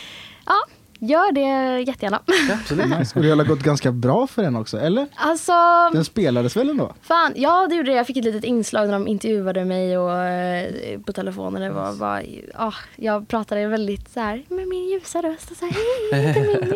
Ja, 0.48 0.66
gör 1.06 1.32
det 1.32 1.80
jättegärna. 1.82 2.20
Ja, 2.26 2.54
absolut. 2.62 3.00
Nice. 3.00 3.20
Och 3.20 3.26
det 3.26 3.30
har 3.30 3.44
gått 3.44 3.60
ganska 3.60 3.92
bra 3.92 4.28
för 4.28 4.44
den 4.44 4.56
också, 4.56 4.78
eller? 4.80 5.08
Alltså, 5.16 5.54
Den 5.94 6.06
spelades 6.06 6.58
väl 6.58 6.70
ändå? 6.70 6.94
fan, 7.02 7.34
ja 7.36 7.68
det 7.70 7.76
gjorde 7.76 7.92
det. 7.92 7.98
Jag 7.98 8.08
fick 8.08 8.18
ett 8.18 8.24
litet 8.26 8.44
inslag 8.44 8.86
när 8.86 8.94
de 8.94 9.08
intervjuade 9.08 9.66
mig 9.66 9.98
och, 9.98 10.18
eh, 10.18 11.00
på 11.06 11.14
telefonen. 11.14 11.62
Det 11.62 11.70
var, 11.70 11.92
var, 11.92 12.24
ah, 12.56 12.74
jag 12.96 13.28
pratade 13.28 13.68
väldigt 13.68 14.10
så 14.14 14.20
här 14.20 14.44
med 14.48 14.68
min 14.68 14.90
ljusa 14.90 15.22
röst 15.22 15.52
och 15.52 15.58
så 15.58 15.66
här, 15.66 15.74
hej, 16.12 16.74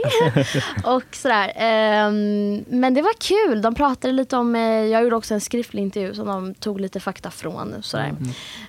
och 0.95 1.15
sådär. 1.15 1.51
Ehm, 1.55 2.63
men 2.67 2.93
det 2.93 3.01
var 3.01 3.13
kul. 3.19 3.62
De 3.62 3.75
pratade 3.75 4.13
lite 4.13 4.38
om, 4.38 4.55
eh, 4.55 4.62
jag 4.62 5.03
gjorde 5.03 5.15
också 5.15 5.33
en 5.33 5.41
skriftlig 5.41 5.81
intervju 5.81 6.13
som 6.13 6.27
de 6.27 6.53
tog 6.53 6.79
lite 6.79 7.00
fakta 7.00 7.31
från. 7.31 7.74
Sådär. 7.81 8.13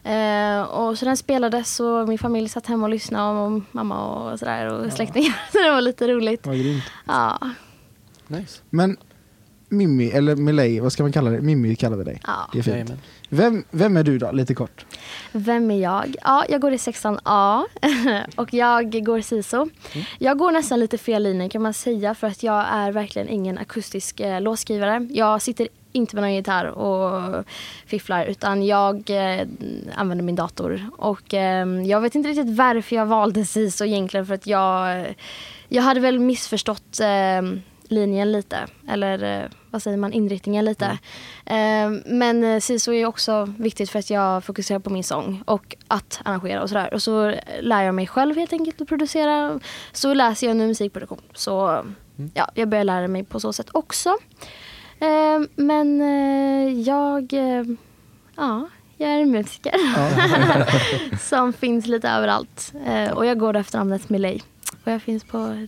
Eh, 0.05 0.63
och 0.63 0.99
så 0.99 1.05
den 1.05 1.17
spelades 1.17 1.81
och 1.81 2.09
min 2.09 2.19
familj 2.19 2.49
satt 2.49 2.67
hemma 2.67 2.85
och 2.87 2.91
lyssnade 2.91 3.41
och 3.41 3.61
mamma 3.73 4.05
och 4.07 4.39
sådär 4.39 4.67
och 4.73 4.93
släktingar. 4.93 5.35
Så 5.53 5.59
det 5.63 5.71
var 5.71 5.81
lite 5.81 6.09
roligt. 6.09 6.47
Vad 6.47 6.59
grymt. 6.59 6.83
Ja, 7.07 7.39
Nice. 8.27 8.63
Men 8.71 8.97
Mimmi, 9.69 10.11
eller 10.11 10.37
Miley, 10.37 10.81
vad 10.81 10.93
ska 10.93 11.03
man 11.03 11.13
kalla 11.13 11.31
det? 11.31 11.41
Mimmi 11.41 11.77
kallar 11.77 11.97
vi 11.97 12.05
dig. 12.05 12.21
ja. 12.27 12.51
Det 12.53 12.59
är 12.59 12.63
fint. 12.63 12.93
Vem, 13.29 13.65
vem 13.71 13.97
är 13.97 14.03
du 14.03 14.19
då, 14.19 14.33
lite 14.33 14.55
kort? 14.55 14.87
Vem 15.33 15.71
är 15.71 15.81
jag? 15.81 16.17
Ja, 16.23 16.45
jag 16.49 16.61
går 16.61 16.73
i 16.73 16.77
16A 16.77 17.65
och 18.37 18.55
jag 18.55 19.05
går 19.05 19.21
SISO. 19.21 19.69
Jag 20.19 20.39
går 20.39 20.53
nästan 20.53 20.81
lite 20.81 20.99
fel 20.99 21.23
linje 21.23 21.49
kan 21.49 21.63
man 21.63 21.75
säga 21.75 22.15
för 22.15 22.27
att 22.27 22.43
jag 22.43 22.67
är 22.71 22.93
verkligen 22.93 23.29
ingen 23.29 23.59
akustisk 23.59 24.21
eh, 24.21 24.41
låtskrivare. 24.41 25.09
Jag 25.11 25.43
sitter 25.43 25.69
inte 25.93 26.17
med 26.17 26.23
någon 26.23 26.35
gitarr 26.35 26.67
och 26.67 27.45
fifflar 27.87 28.25
utan 28.25 28.67
jag 28.67 29.11
eh, 29.11 29.47
använder 29.95 30.25
min 30.25 30.37
dator. 30.37 30.91
Och 30.97 31.35
eh, 31.35 31.67
jag 31.67 32.01
vet 32.01 32.15
inte 32.15 32.29
riktigt 32.29 32.57
varför 32.57 32.97
jag 32.97 33.07
valde 33.07 33.45
SISO 33.45 33.85
egentligen 33.85 34.27
för 34.27 34.35
att 34.35 34.47
jag, 34.47 35.07
jag 35.69 35.83
hade 35.83 36.01
väl 36.01 36.19
missförstått 36.19 37.01
eh, 37.01 37.43
linjen 37.91 38.33
lite. 38.33 38.59
Eller 38.89 39.43
eh, 39.43 39.49
vad 39.71 39.83
säger 39.83 39.97
man, 39.97 40.13
inriktningen 40.13 40.65
lite. 40.65 40.99
Eh, 41.47 41.91
men 42.07 42.45
eh, 42.45 42.61
SISO 42.61 42.93
är 42.93 43.07
också 43.07 43.55
viktigt 43.59 43.91
för 43.91 43.99
att 43.99 44.11
jag 44.11 44.45
fokuserar 44.45 44.79
på 44.79 44.91
min 44.91 45.05
sång 45.05 45.43
och 45.47 45.77
att 45.89 46.21
arrangera 46.25 46.63
och 46.63 46.69
sådär. 46.69 46.95
Och 46.95 47.03
så 47.03 47.35
lär 47.61 47.83
jag 47.83 47.95
mig 47.95 48.07
själv 48.07 48.37
helt 48.37 48.53
enkelt 48.53 48.81
att 48.81 48.89
producera. 48.89 49.61
Så 49.93 50.15
läser 50.15 50.47
jag 50.47 50.57
nu 50.57 50.67
musikproduktion. 50.67 51.21
Så 51.35 51.85
ja, 52.35 52.51
jag 52.55 52.69
börjar 52.69 52.85
lära 52.85 53.09
mig 53.09 53.25
på 53.25 53.41
så 53.41 53.53
sätt 53.53 53.69
också. 53.73 54.17
Eh, 55.01 55.41
men 55.57 56.01
eh, 56.01 56.81
jag, 56.81 57.33
eh, 57.33 57.65
ja, 58.37 58.69
jag 58.97 59.11
är 59.11 59.19
en 59.19 59.31
musiker 59.31 59.75
som 61.29 61.53
finns 61.53 61.87
lite 61.87 62.09
överallt. 62.09 62.73
Eh, 62.87 63.11
och 63.11 63.27
jag 63.27 63.39
går 63.39 63.57
efter 63.57 63.79
namnet 63.79 64.09
Miley. 64.09 64.41
Och 64.85 64.93
jag 64.93 65.03
finns 65.03 65.25
på 65.25 65.67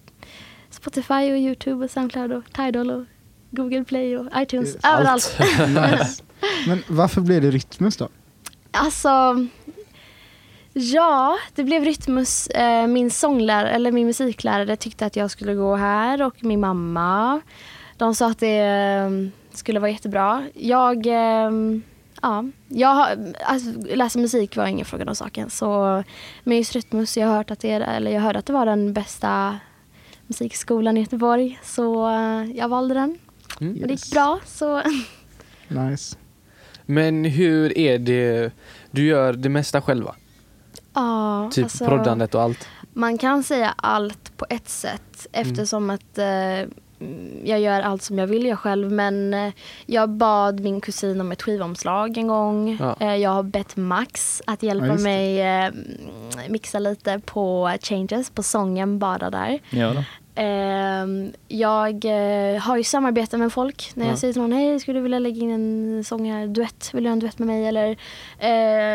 Spotify 0.71 1.33
och 1.33 1.39
Youtube 1.39 1.85
och 1.85 1.91
Soundcloud 1.91 2.33
och 2.33 2.53
Tidal 2.53 2.91
och 2.91 3.05
Google 3.51 3.85
Play 3.85 4.17
och 4.19 4.27
iTunes. 4.37 4.77
Allt. 4.81 4.99
Överallt. 4.99 5.39
Nice. 6.01 6.23
Men 6.67 6.83
varför 6.89 7.21
blev 7.21 7.43
det 7.43 7.51
Rytmus 7.51 7.97
då? 7.97 8.09
Alltså, 8.71 9.47
ja, 10.73 11.39
det 11.55 11.65
blev 11.65 11.85
Rytmus. 11.85 12.49
Min 12.89 13.11
sånglärare, 13.11 13.71
eller 13.71 13.93
min 13.93 14.07
musiklärare 14.07 14.77
tyckte 14.77 15.07
att 15.07 15.17
jag 15.17 15.31
skulle 15.31 15.55
gå 15.55 15.77
här 15.77 16.23
och 16.23 16.45
min 16.45 16.61
mamma. 16.61 17.41
De 17.97 18.15
sa 18.15 18.31
att 18.31 18.39
det 18.39 18.59
eh, 18.59 19.11
skulle 19.53 19.81
vara 19.81 19.91
jättebra. 19.91 20.45
Jag, 20.55 21.07
eh, 21.07 21.51
ja, 22.23 22.45
jag 22.69 22.89
har, 22.89 23.35
alltså, 23.45 23.69
läsa 23.95 24.19
musik 24.19 24.57
var 24.57 24.67
ingen 24.67 24.87
fråga 24.87 25.05
om 25.05 25.15
saken. 25.15 25.51
Så, 25.51 26.03
men 26.45 26.57
just 26.57 26.73
Rytmus, 26.75 27.17
jag, 27.17 27.29
hört 27.29 27.51
att 27.51 27.61
det 27.61 27.71
är, 27.71 27.81
eller 27.81 28.11
jag 28.11 28.21
hörde 28.21 28.39
att 28.39 28.47
det 28.47 28.53
var 28.53 28.67
den 28.67 28.93
bästa 28.93 29.59
musikskolan 30.27 30.97
i 30.97 31.01
Göteborg. 31.01 31.59
Så 31.63 32.09
eh, 32.11 32.51
jag 32.57 32.69
valde 32.69 32.95
den. 32.95 33.19
Mm. 33.61 33.83
Och 33.83 33.89
det 33.89 33.95
gick 33.95 34.11
bra. 34.13 34.39
Så, 34.47 34.83
Nice. 35.69 36.17
Men 36.87 37.25
hur 37.25 37.79
är 37.79 37.99
det, 37.99 38.53
du 38.91 39.07
gör 39.07 39.33
det 39.33 39.49
mesta 39.49 39.83
själva? 39.83 40.15
ja, 40.95 41.51
Typ 41.53 41.65
alltså- 41.65 41.87
proddandet 41.87 42.35
och 42.35 42.43
allt? 42.43 42.69
Man 42.93 43.19
kan 43.19 43.43
säga 43.43 43.75
allt 43.77 44.37
på 44.37 44.47
ett 44.51 44.69
sätt 44.69 45.27
eftersom 45.33 45.91
att 45.91 46.19
eh, 46.19 46.69
jag 47.45 47.61
gör 47.61 47.81
allt 47.81 48.03
som 48.03 48.19
jag 48.19 48.27
vill 48.27 48.47
göra 48.47 48.57
själv. 48.57 48.93
Men 48.93 49.35
eh, 49.35 49.53
jag 49.87 50.09
bad 50.11 50.61
min 50.61 50.81
kusin 50.81 51.21
om 51.21 51.33
ett 51.33 51.43
skivomslag 51.43 52.17
en 52.19 52.27
gång. 52.27 52.77
Ja. 52.81 52.97
Eh, 53.01 53.17
jag 53.17 53.31
har 53.31 53.43
bett 53.43 53.77
Max 53.77 54.43
att 54.47 54.63
hjälpa 54.63 54.87
Ja, 54.87 54.95
mig 54.95 55.41
eh, 55.41 55.71
mixa 56.49 56.79
lite 56.79 57.21
på 57.25 57.73
changes, 57.83 58.31
på 58.31 58.43
sången 58.43 58.99
bara 58.99 59.31
där. 59.31 59.59
Ja 59.71 59.93
då. 59.95 60.03
Ehm, 60.35 61.33
jag 61.49 62.05
har 62.61 62.77
ju 62.77 62.85
samarbete 62.85 63.37
med 63.37 63.53
folk. 63.53 63.91
När 63.95 64.05
jag 64.07 64.13
Ja. 64.13 64.17
säger 64.17 64.33
till 64.33 64.43
någon, 64.43 64.53
hej 64.53 64.81
skulle 64.81 64.99
du 64.99 65.03
vilja 65.03 65.19
lägga 65.19 65.43
in 65.43 65.51
en 65.51 66.05
sång 66.05 66.31
här, 66.33 66.47
duett, 66.47 66.91
vill 66.95 67.03
du 67.05 67.09
ha 67.09 67.13
en 67.13 67.19
duett 67.19 67.39
med 67.39 67.47
mig? 67.49 67.67
Eller 67.67 67.97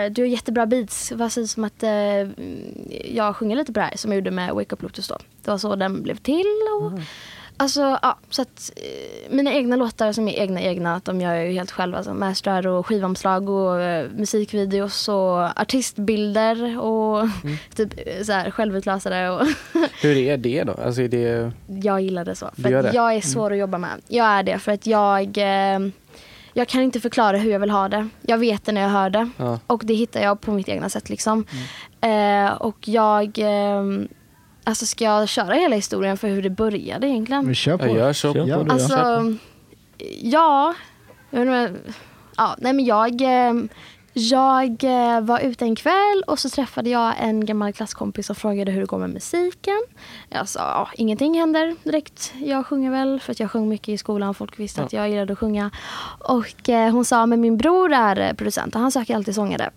du 0.09 0.21
har 0.21 0.27
jättebra 0.27 0.65
beats, 0.65 1.11
vad 1.11 1.31
sägs 1.31 1.57
om 1.57 1.63
att 1.63 1.83
jag 3.05 3.35
sjunger 3.35 3.55
lite 3.55 3.73
på 3.73 3.79
det 3.79 3.85
här 3.85 3.97
som 3.97 4.11
jag 4.11 4.15
gjorde 4.15 4.31
med 4.31 4.53
Wake 4.53 4.75
Up 4.75 4.81
Lotus 4.81 5.07
då. 5.07 5.17
Det 5.43 5.51
var 5.51 5.57
så 5.57 5.75
den 5.75 6.03
blev 6.03 6.15
till. 6.15 6.45
Och, 6.81 6.91
Alltså, 7.59 7.99
ja, 8.01 8.17
så 8.29 8.41
att 8.41 8.71
eh, 8.75 9.35
mina 9.35 9.53
egna 9.53 9.75
låtar 9.75 10.11
som 10.11 10.27
är 10.27 10.33
egna 10.33 10.61
egna, 10.61 11.01
de 11.03 11.21
gör 11.21 11.33
jag 11.35 11.45
ju 11.45 11.53
helt 11.53 11.71
själv. 11.71 11.95
Alltså 11.95 12.13
mastrar 12.13 12.67
och 12.67 12.85
skivomslag 12.85 13.49
och 13.49 13.81
eh, 13.81 14.09
musikvideos 14.11 15.07
och 15.07 15.61
artistbilder 15.61 16.79
och 16.79 17.27
typ 17.75 17.93
eh, 18.07 18.23
så 18.23 18.31
här 18.31 18.51
självutlösare 18.51 19.29
och 19.29 19.47
Hur 20.01 20.17
är 20.17 20.37
det 20.37 20.63
då? 20.63 20.73
Alltså 20.73 21.01
är 21.01 21.07
det, 21.07 21.51
jag 21.67 22.01
gillar 22.01 22.25
det 22.25 22.35
så. 22.35 22.49
För 22.61 22.73
att 22.73 22.83
det? 22.83 22.91
jag 22.93 23.15
är 23.15 23.21
svår 23.21 23.51
att 23.51 23.57
jobba 23.57 23.77
med. 23.77 24.01
Jag 24.07 24.25
är 24.25 24.43
det 24.43 24.59
för 24.59 24.71
att 24.71 24.87
jag, 24.87 25.37
eh, 25.37 25.79
jag 26.53 26.67
kan 26.67 26.81
inte 26.81 26.99
förklara 26.99 27.37
hur 27.37 27.51
jag 27.51 27.59
vill 27.59 27.69
ha 27.69 27.89
det. 27.89 28.07
Jag 28.21 28.37
vet 28.37 28.65
det 28.65 28.71
när 28.71 28.81
jag 28.81 28.89
hör 28.89 29.09
det. 29.09 29.29
ja. 29.37 29.59
Och 29.67 29.81
det 29.85 29.93
hittar 29.93 30.21
jag 30.21 30.41
på 30.41 30.51
mitt 30.51 30.69
egna 30.69 30.89
sätt 30.89 31.09
liksom. 31.09 31.45
Mm. 31.51 32.47
Eh, 32.47 32.53
och 32.53 32.87
jag, 32.87 33.39
eh, 33.39 33.83
alltså 34.67 34.85
ska 34.85 35.03
jag 35.03 35.29
köra 35.29 35.53
hela 35.53 35.75
historien 35.75 36.17
för 36.17 36.27
hur 36.27 36.41
det 36.41 36.49
började 36.49 37.07
egentligen? 37.07 37.45
Men 37.45 37.55
kör 37.55 37.77
på. 37.77 37.85
jag 37.85 37.95
gör 37.95 38.13
så. 38.13 38.33
Kör 38.33 38.43
på 38.43 38.49
Ja. 38.49 38.57
det. 38.63 38.73
Alltså, 38.73 39.33
ja. 40.21 40.73
Jag 41.29 41.45
vet 41.45 41.69
inte, 41.71 41.91
ja, 42.37 42.55
nej 42.57 42.73
men 42.73 42.85
jag, 42.85 43.21
eh, 43.21 43.53
jag 44.13 44.83
eh, 44.83 45.21
var 45.21 45.39
ute 45.39 45.65
en 45.65 45.75
kväll 45.75 46.23
och 46.27 46.39
så 46.39 46.49
träffade 46.49 46.89
jag 46.89 47.13
en 47.19 47.45
gammal 47.45 47.73
klasskompis 47.73 48.29
och 48.29 48.37
frågade 48.37 48.71
hur 48.71 48.79
det 48.81 48.85
går 48.87 48.97
med 48.97 49.09
musiken. 49.09 49.83
Jag 50.29 50.47
sa, 50.47 50.59
ja, 50.59 50.89
ingenting 50.93 51.39
händer 51.39 51.75
direkt. 51.83 52.33
Jag 52.39 52.65
sjunger 52.65 52.91
väl 52.91 53.19
för 53.19 53.31
att 53.31 53.39
jag 53.39 53.51
sjöng 53.51 53.69
mycket 53.69 53.89
i 53.89 53.97
skolan. 53.97 54.33
Folk 54.33 54.59
visste 54.59 54.81
Ja. 54.81 54.85
att 54.85 54.93
jag 54.93 55.09
gillade 55.09 55.33
att 55.33 55.39
sjunga. 55.39 55.71
Och 56.19 56.69
eh, 56.69 56.91
hon 56.91 57.05
sa, 57.05 57.25
men 57.25 57.41
min 57.41 57.57
bror 57.57 57.93
är 57.93 58.33
producent 58.33 58.75
och 58.75 58.81
han 58.81 58.91
söker 58.91 59.15
alltid 59.15 59.35
sångare. 59.35 59.69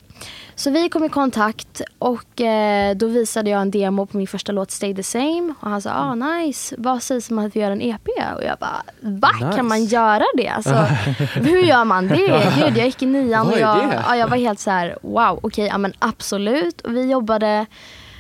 Så 0.55 0.71
vi 0.71 0.89
kom 0.89 1.05
i 1.05 1.09
kontakt 1.09 1.83
och 1.99 2.41
eh, 2.41 2.97
då 2.97 3.07
visade 3.07 3.50
jag 3.50 3.61
en 3.61 3.71
demo 3.71 4.07
på 4.07 4.17
min 4.17 4.27
första 4.27 4.53
låt 4.53 4.71
Stay 4.71 4.95
the 4.95 5.03
same. 5.03 5.55
Och 5.61 5.71
han 5.71 5.83
sa, 5.83 5.91
ah 5.91 6.15
nice, 6.15 6.75
vad 6.79 7.03
sägs 7.03 7.31
om 7.31 7.39
att 7.39 7.57
vi 7.57 7.61
gör 7.61 7.71
en 7.71 7.83
EP? 7.83 8.09
Och 8.37 8.45
jag 8.45 8.59
bara, 8.59 8.83
va? 9.00 9.31
Nice. 9.41 9.57
Kan 9.57 9.69
man 9.69 9.85
göra 9.85 10.25
det? 10.37 10.49
Alltså, 10.49 10.75
hur 11.35 11.62
gör 11.62 11.85
man 11.85 12.09
det? 12.09 12.53
Gud, 12.59 12.77
jag 12.77 12.87
gick 12.87 13.03
i 13.03 13.07
nian 13.07 13.47
och 13.47 13.59
jag, 13.59 13.95
ja, 14.07 14.17
jag 14.17 14.29
var 14.29 14.37
helt 14.37 14.61
så 14.61 14.71
här, 14.71 14.99
wow, 15.03 15.41
okej, 15.43 15.67
ja 15.67 15.79
men 15.79 15.93
absolut. 15.99 16.81
Och 16.81 16.97
vi 16.97 17.11
jobbade 17.11 17.67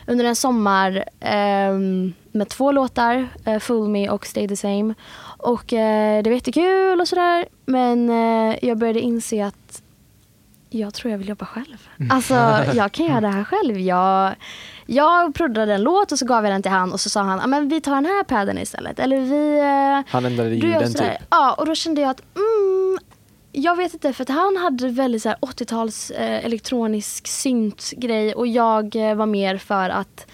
under 0.06 0.24
en 0.24 0.36
sommar 0.36 1.04
ehm, 1.20 2.12
med 2.32 2.48
två 2.48 2.72
låtar, 2.72 3.28
eh, 3.44 3.58
Fool 3.58 3.88
Me 3.88 4.08
och 4.08 4.26
Stay 4.26 4.48
the 4.48 4.56
same. 4.56 4.94
Och 5.22 5.72
eh, 5.72 6.22
det 6.22 6.30
var 6.30 6.34
jättekul 6.34 7.00
och 7.00 7.08
sådär. 7.08 7.46
Men 7.64 8.10
eh, 8.10 8.56
jag 8.62 8.78
började 8.78 9.00
inse 9.00 9.46
att 9.46 9.82
jag 10.70 10.94
tror 10.94 11.10
jag 11.10 11.18
vill 11.18 11.28
jobba 11.28 11.46
själv. 11.46 11.88
Alltså 12.10 12.34
jag 12.74 12.92
kan 12.92 13.06
göra 13.06 13.20
det 13.20 13.28
här 13.28 13.44
själv. 13.44 13.78
Jag, 13.78 14.34
jag 14.86 15.34
proddade 15.34 15.74
en 15.74 15.82
låt 15.82 16.12
och 16.12 16.18
så 16.18 16.26
gav 16.26 16.44
jag 16.44 16.52
den 16.54 16.62
till 16.62 16.70
han 16.70 16.92
och 16.92 17.00
så 17.00 17.10
sa 17.10 17.22
han, 17.22 17.38
"Ja, 17.38 17.46
men 17.46 17.68
vi 17.68 17.80
tar 17.80 17.94
den 17.94 18.06
här 18.06 18.24
padden 18.24 18.58
istället. 18.58 18.98
Eller 18.98 19.20
vi... 19.20 19.58
eh, 19.58 20.12
Han 20.12 20.24
ändrade 20.24 20.50
ljuden 20.54 20.94
typ. 20.94 21.26
Ja, 21.30 21.52
och 21.54 21.66
då 21.66 21.74
kände 21.74 22.00
jag 22.00 22.10
att 22.10 22.22
mm, 22.36 22.98
jag 23.52 23.76
vet 23.76 23.94
inte, 23.94 24.12
för 24.12 24.22
att 24.22 24.28
han 24.28 24.56
hade 24.56 24.88
väldigt 24.88 25.22
så 25.22 25.28
här 25.28 25.38
80-tals 25.40 26.10
eh, 26.10 26.44
elektronisk 26.44 27.26
syntgrej 27.26 28.34
och 28.34 28.46
jag 28.46 28.96
eh, 29.10 29.14
var 29.14 29.26
mer 29.26 29.56
för 29.58 29.88
att 29.90 30.26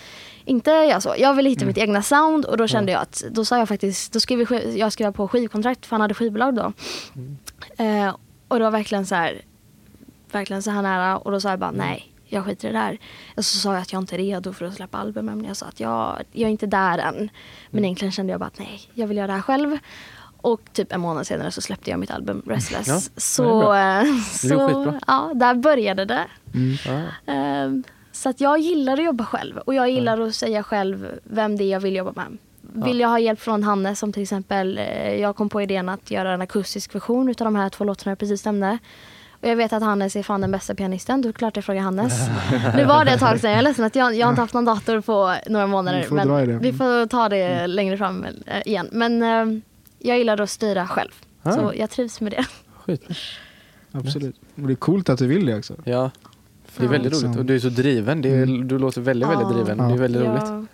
inte 0.45 0.71
jag 0.71 1.03
så. 1.03 1.15
Jag 1.19 1.35
ville 1.35 1.49
hitta 1.49 1.63
Mm. 1.63 1.69
mitt 1.69 1.79
egna 1.79 2.03
sound 2.03 2.45
och 2.45 2.57
då 2.57 2.67
kände 2.67 2.93
jag 2.93 3.03
att 3.03 3.25
då 3.31 3.45
sa 3.45 3.59
jag 3.59 3.69
faktiskt, 3.69 4.13
då 4.13 4.21
skrev 4.21 4.39
vi, 4.39 4.45
skiv- 4.47 4.77
jag 4.77 4.93
skrev 4.93 5.13
på 5.13 5.29
skivkontrakt 5.29 5.87
för 5.87 5.91
han 5.95 6.01
hade 6.01 6.15
skivbolag 6.15 6.55
då. 6.55 6.73
Mm. 7.17 7.37
Eh, 8.09 8.15
och 8.49 8.59
det 8.59 8.65
var 8.65 8.71
verkligen 8.71 9.07
så 9.07 9.15
här, 9.15 9.41
verkligen 10.33 10.63
så 10.63 10.71
här 10.71 10.83
nära 10.83 11.19
och 11.19 11.31
då 11.33 11.41
sa 11.41 11.51
jag 11.51 11.59
bara 11.59 11.71
Mm. 11.71 11.87
nej, 11.87 12.13
jag 12.27 12.45
skiter 12.45 12.69
i 12.69 12.73
det 12.73 12.79
där. 12.79 12.99
Och 13.37 13.45
så 13.45 13.59
sa 13.59 13.73
jag 13.73 13.83
att 13.83 13.93
jag 13.93 14.03
inte 14.03 14.17
är 14.17 14.19
redo 14.19 14.53
för 14.53 14.65
att 14.67 14.75
släppa 14.75 14.99
album 14.99 15.27
men 15.27 15.45
jag 15.45 15.57
sa 15.57 15.67
att 15.67 15.81
jag, 15.81 16.23
jag 16.33 16.47
är 16.47 16.51
inte 16.53 16.67
där 16.67 16.99
än. 16.99 17.15
Men 17.15 17.29
Mm. 17.73 17.85
egentligen 17.85 18.13
kände 18.13 18.31
jag 18.33 18.41
bara 18.41 18.47
att 18.47 18.59
nej, 18.59 18.81
jag 18.95 19.07
vill 19.07 19.17
göra 19.17 19.27
det 19.27 19.33
här 19.33 19.41
själv. 19.41 19.79
Och 20.41 20.61
typ 20.73 20.93
en 20.93 21.01
månad 21.01 21.27
senare 21.27 21.51
så 21.51 21.61
släppte 21.61 21.91
jag 21.91 22.01
mitt 22.01 22.11
album 22.11 22.43
Restless. 22.47 22.89
Ja, 22.89 23.01
så, 23.21 23.75
eh, 23.75 24.05
så 24.33 24.99
ja, 25.07 25.33
där 25.35 25.55
började 25.55 26.05
det. 26.05 26.25
Ja. 26.87 27.03
Ehm, 27.33 27.83
så 28.13 28.29
att 28.29 28.41
jag 28.41 28.59
gillar 28.59 28.93
att 28.93 29.05
jobba 29.05 29.25
själv 29.25 29.59
och 29.59 29.75
jag 29.75 29.91
gillar 29.91 30.21
att 30.21 30.35
säga 30.35 30.63
själv 30.63 31.09
vem 31.25 31.57
det 31.57 31.65
är 31.65 31.69
jag 31.71 31.81
vill 31.81 31.97
jobba 31.97 32.13
med. 32.13 32.39
Vill 32.85 33.01
jag 33.01 33.09
ha 33.09 33.19
hjälp 33.19 33.41
från 33.41 33.63
Hannes 33.63 33.99
som 33.99 34.13
till 34.13 34.23
exempel, 34.23 34.79
eh, 34.79 35.15
jag 35.15 35.37
kom 35.37 35.49
på 35.49 35.63
idén 35.63 35.89
att 35.89 36.11
göra 36.11 36.33
en 36.33 36.43
akustisk 36.43 36.95
version 36.95 37.29
utav 37.29 37.45
de 37.45 37.57
här 37.57 37.69
två 37.69 37.85
låtarna 37.85 38.11
jag 38.11 38.19
precis 38.19 38.45
nämnde. 38.45 38.79
Och 39.41 39.49
jag 39.49 39.57
vet 39.57 39.73
att 39.73 39.83
Hannes 39.83 40.17
är 40.17 40.23
fan 40.23 40.41
den 40.41 40.51
bästa 40.51 40.75
pianisten, 40.75 41.23
då 41.23 41.29
är 41.29 41.33
det 41.33 41.39
klart 41.39 41.57
jag 41.57 41.65
frågar 41.65 41.83
Hannes. 41.83 42.29
nu 42.77 42.85
var 42.85 43.05
det 43.05 43.11
ett 43.11 43.21
tag 43.21 43.41
sedan, 43.41 43.51
jag 43.51 43.59
är 43.59 43.63
ledsen 43.63 43.85
att 43.85 43.97
jag, 43.97 44.15
jag 44.15 44.27
har 44.27 44.31
inte 44.31 44.41
haft 44.43 44.55
någon 44.55 44.65
dator 44.65 45.01
på 45.01 45.37
några 45.47 45.67
månader. 45.67 45.99
Vi 45.99 46.05
får 46.05 46.17
men 46.17 46.59
vi 46.59 46.73
får 46.73 47.07
ta 47.07 47.29
det 47.29 47.67
längre 47.67 47.97
fram 47.97 48.27
eh, 48.47 48.63
igen. 48.65 48.89
Men 48.93 49.23
eh, 49.23 49.61
jag 49.99 50.19
gillar 50.19 50.41
att 50.41 50.51
styra 50.51 50.87
själv. 50.87 51.11
Ah. 51.43 51.53
Så 51.53 51.73
jag 51.77 51.91
trivs 51.91 52.21
med 52.21 52.33
det. 52.33 52.47
Skit. 52.85 53.03
Absolut. 53.93 54.37
Och 54.55 54.67
det 54.67 54.73
är 54.73 54.77
coolt 54.77 55.09
att 55.09 55.19
du 55.19 55.27
vill 55.27 55.47
det 55.47 55.57
också. 55.57 55.75
Ja. 55.85 56.11
Det 56.77 56.85
är 56.85 56.89
väldigt 56.89 57.13
roligt 57.13 57.39
och 57.39 57.45
du 57.45 57.55
är 57.55 57.59
så 57.59 57.69
driven. 57.69 58.23
Det 58.23 58.29
är, 58.29 58.43
Mm. 58.43 58.69
Du 58.69 58.79
låter 58.79 59.01
väldigt, 59.01 59.29
väldigt 59.29 59.49
driven. 59.49 59.79
Det 59.79 59.95
är 59.95 59.99
väldigt 59.99 60.23
roligt. 60.23 60.69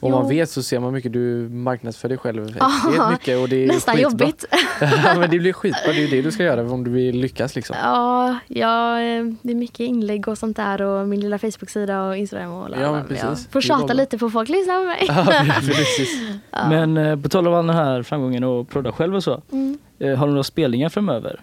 Om 0.00 0.10
man 0.12 0.28
vet 0.28 0.50
så 0.50 0.62
ser 0.62 0.80
man 0.80 0.92
mycket 0.92 1.12
du 1.12 1.48
marknadsför 1.48 2.08
dig 2.08 2.18
själv 2.18 2.56
Ja. 2.60 2.70
extremt 2.86 3.10
mycket 3.10 3.38
och 3.38 3.48
det 3.48 3.64
är 3.64 3.66
nästan 3.66 3.94
skitbra. 3.96 4.10
jobbigt. 4.10 4.44
ja, 4.80 5.14
men 5.18 5.30
det 5.30 5.38
blir 5.38 5.52
skitbra. 5.52 5.92
Det 5.92 5.98
är 5.98 6.00
ju 6.00 6.06
det 6.06 6.22
du 6.22 6.30
ska 6.32 6.42
göra 6.42 6.72
om 6.72 6.84
du 6.84 6.90
vill 6.90 7.20
lyckas 7.20 7.54
liksom. 7.56 7.76
Ja, 7.82 8.36
ja, 8.48 9.00
eh, 9.00 9.24
det 9.42 9.52
är 9.52 9.54
mycket 9.54 9.80
inlägg 9.80 10.28
och 10.28 10.38
sånt 10.38 10.56
där 10.56 10.82
och 10.82 11.08
min 11.08 11.20
lilla 11.20 11.38
Facebook-sida 11.38 12.02
och 12.08 12.16
Instagram 12.16 12.52
och 12.52 12.68
Ja, 12.80 12.92
men 12.92 13.06
precis. 13.06 13.24
Jag 13.24 13.38
får 13.52 13.60
tjata 13.60 13.92
lite 13.92 14.18
på 14.18 14.30
folk 14.30 14.48
lyssna 14.48 14.74
på 14.78 14.84
mig. 14.84 15.04
Ja, 15.08 15.44
precis. 15.60 16.18
Ja. 16.50 16.68
Men 16.68 16.96
eh, 16.96 17.16
på 17.20 17.28
tal 17.28 17.48
om 17.48 17.54
all 17.54 17.66
den 17.66 17.76
här 17.76 18.02
framgången 18.02 18.44
och 18.44 18.68
prodda 18.68 18.92
själv 18.92 19.14
och 19.14 19.24
så. 19.24 19.42
Mm. 19.52 19.78
Eh, 19.98 20.14
har 20.16 20.26
du 20.26 20.30
några 20.32 20.44
spelningar 20.44 20.88
framöver? 20.88 21.40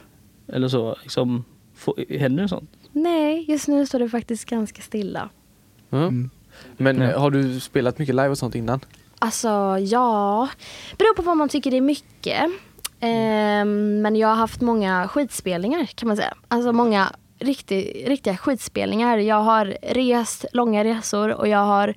Eller 0.48 0.68
så? 0.68 0.96
Liksom, 1.04 1.44
händer 2.10 2.44
det 2.44 2.50
sånt? 2.50 2.70
Nej, 2.92 3.46
just 3.48 3.68
nu 3.68 3.86
står 3.86 4.00
det 4.00 4.10
faktiskt 4.10 4.46
ganska 4.50 4.82
stilla. 4.82 5.30
Mm. 5.92 6.30
Mm. 6.80 6.98
Men 6.98 7.10
eh, 7.10 7.20
har 7.20 7.32
du 7.32 7.60
spelat 7.60 8.00
mycket 8.00 8.16
live 8.16 8.30
och 8.30 8.38
sånt 8.38 8.56
innan? 8.56 8.80
Alltså, 9.20 9.78
ja. 9.80 10.50
Beror 10.98 11.16
på 11.16 11.22
vad 11.22 11.38
man 11.38 11.50
tycker 11.50 11.72
det 11.72 11.78
är 11.78 11.82
mycket. 11.82 12.52
Ehm, 13.00 14.02
men 14.02 14.16
jag 14.16 14.28
har 14.28 14.36
haft 14.36 14.62
många 14.62 15.08
skitspelningar 15.08 15.86
kan 15.86 16.08
man 16.08 16.18
säga. 16.18 16.34
Alltså 16.48 16.72
många 16.72 17.12
riktig, 17.40 18.04
riktiga 18.08 18.38
skitspelningar. 18.38 19.18
Jag 19.18 19.42
har 19.42 19.78
rest 19.82 20.46
långa 20.54 20.84
resor 20.84 21.30
och 21.34 21.48
jag 21.48 21.66
har 21.66 21.94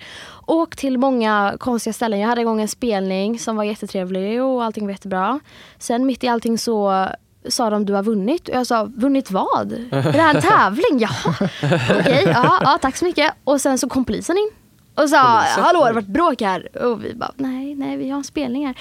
åkt 0.46 0.78
till 0.78 0.98
många 0.98 1.56
konstiga 1.60 1.92
ställen. 1.94 2.20
Jag 2.20 2.28
hade 2.28 2.40
en 2.40 2.46
gång 2.46 2.60
en 2.60 2.68
spelning 2.68 3.38
som 3.38 3.56
var 3.56 3.64
jättetrevlig 3.64 4.42
och 4.42 4.64
allting 4.64 4.84
var 4.84 4.90
jättebra. 4.90 5.40
Sen 5.78 6.06
mitt 6.06 6.24
i 6.24 6.28
allting 6.28 6.58
så 6.58 7.08
sa 7.48 7.70
de 7.70 7.84
du 7.84 7.92
har 7.92 8.02
vunnit 8.02 8.48
och 8.48 8.54
jag 8.54 8.66
sa 8.66 8.84
vunnit 8.96 9.30
vad? 9.30 9.72
Är 9.72 10.12
det 10.12 10.20
här 10.20 10.34
en 10.34 10.42
tävling? 10.42 10.98
Jaha, 10.98 11.34
okej, 12.00 12.22
ja, 12.26 12.58
ja, 12.64 12.78
tack 12.82 12.96
så 12.96 13.04
mycket. 13.04 13.34
Och 13.44 13.60
sen 13.60 13.78
så 13.78 13.88
kom 13.88 14.04
polisen 14.04 14.36
in 14.36 14.50
och 14.94 15.08
sa 15.10 15.40
Polisen? 15.40 15.64
hallå 15.64 15.78
har 15.78 15.88
det 15.88 15.94
varit 15.94 16.06
bråk 16.06 16.42
här? 16.42 16.84
Och 16.84 17.04
vi 17.04 17.14
bara 17.14 17.32
nej, 17.36 17.74
nej 17.74 17.96
vi 17.96 18.10
har 18.10 18.18
en 18.18 18.24
spelning 18.24 18.66
här. 18.66 18.76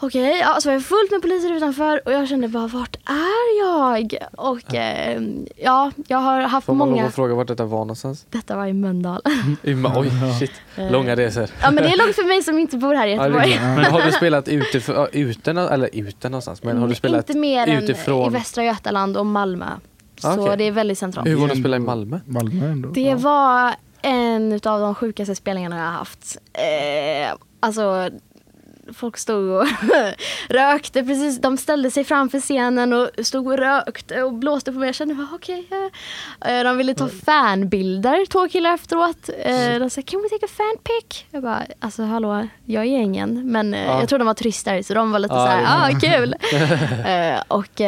Okej, 0.00 0.38
ja, 0.40 0.60
så 0.60 0.68
var 0.68 0.74
jag 0.74 0.82
fullt 0.84 1.10
med 1.10 1.22
poliser 1.22 1.52
utanför 1.52 2.00
och 2.04 2.12
jag 2.12 2.28
kände 2.28 2.48
bara 2.48 2.66
vart 2.66 2.96
är 3.04 3.60
jag? 3.60 4.14
Och 4.36 4.74
eh, 4.74 5.22
ja, 5.56 5.90
jag 6.06 6.18
har 6.18 6.40
haft 6.40 6.66
Får 6.66 6.74
man 6.74 6.90
många, 6.90 7.06
att 7.06 7.14
fråga 7.14 7.34
vart 7.34 7.48
detta 7.48 7.64
var 7.64 7.78
någonstans? 7.78 8.26
detta 8.30 8.56
var 8.56 8.66
i 8.66 8.72
Mölndal. 8.72 9.22
I 9.62 9.74
Oj, 9.74 10.10
shit. 10.38 10.52
Långa 10.90 11.16
resor. 11.16 11.50
ja 11.62 11.70
men 11.70 11.84
det 11.84 11.90
är 11.90 11.98
långt 11.98 12.14
för 12.14 12.28
mig 12.28 12.42
som 12.42 12.58
inte 12.58 12.76
bor 12.76 12.94
här 12.94 13.06
i 13.06 13.10
Göteborg. 13.14 13.60
men 13.60 13.84
har 13.84 14.02
du 14.02 14.12
spelat 14.12 14.48
ute, 14.48 14.80
för, 14.80 15.08
ute, 15.12 15.50
eller 15.50 15.90
ute 15.92 16.28
någonstans? 16.28 16.62
Men 16.62 16.78
har 16.78 16.88
du 16.88 16.94
spelat 16.94 17.28
inte 17.28 17.40
mer 17.40 17.66
än 17.66 17.82
utifrån? 17.82 18.30
i 18.30 18.32
Västra 18.32 18.64
Götaland 18.64 19.16
och 19.16 19.26
Malmö. 19.26 19.66
Så 20.18 20.42
Okej. 20.42 20.56
det 20.56 20.64
är 20.64 20.72
väldigt 20.72 20.98
centralt. 20.98 21.28
Hur 21.28 21.36
var 21.36 21.46
det 21.46 21.52
att 21.52 21.58
spela 21.58 21.76
i 21.76 21.80
Malmö? 21.80 22.20
Malmö 22.26 22.66
ändå. 22.66 22.88
Det 22.88 23.14
var 23.14 23.74
en 24.02 24.52
av 24.52 24.80
de 24.80 24.94
sjukaste 24.94 25.34
spelningarna 25.34 25.76
jag 25.78 25.84
har 25.84 25.92
haft. 25.92 26.36
Eh, 26.52 27.36
alltså, 27.60 28.10
folk 28.94 29.16
stod 29.16 29.50
och 29.50 29.66
rökte 30.48 31.02
precis. 31.04 31.40
De 31.40 31.56
ställde 31.56 31.90
sig 31.90 32.04
framför 32.04 32.40
scenen 32.40 32.92
och 32.92 33.10
stod 33.22 33.46
och 33.46 33.58
rökte 33.58 34.22
och 34.22 34.32
blåste 34.34 34.72
på 34.72 34.78
mig. 34.78 34.88
Jag 34.88 34.94
kände 34.94 35.14
bara 35.14 35.28
okej. 35.34 35.68
eh. 36.44 36.64
De 36.64 36.76
ville 36.76 36.94
ta 36.94 37.08
fanbilder, 37.08 38.26
två 38.26 38.48
killar 38.48 38.74
efteråt. 38.74 39.30
Eh, 39.44 39.78
de 39.78 39.90
sa 39.90 40.02
can 40.02 40.22
we 40.22 40.28
take 40.28 40.46
a 40.46 40.48
fan 40.56 40.76
pic? 40.84 41.24
Jag 41.30 41.42
bara 41.42 41.62
alltså 41.80 42.02
hallå, 42.02 42.46
jag 42.64 42.82
är 42.84 42.98
ingen. 42.98 43.52
Men 43.52 43.74
eh, 43.74 43.82
Ja. 43.84 44.00
jag 44.00 44.08
tror 44.08 44.18
de 44.18 44.24
var 44.26 44.34
turister 44.34 44.82
så 44.82 44.94
de 44.94 45.10
var 45.12 45.18
lite 45.18 45.34
Ja, 45.34 45.40
så 45.46 45.50
här, 45.50 45.92
det 45.92 45.96
ah 45.96 46.00
kul. 46.00 46.34
och 47.48 47.80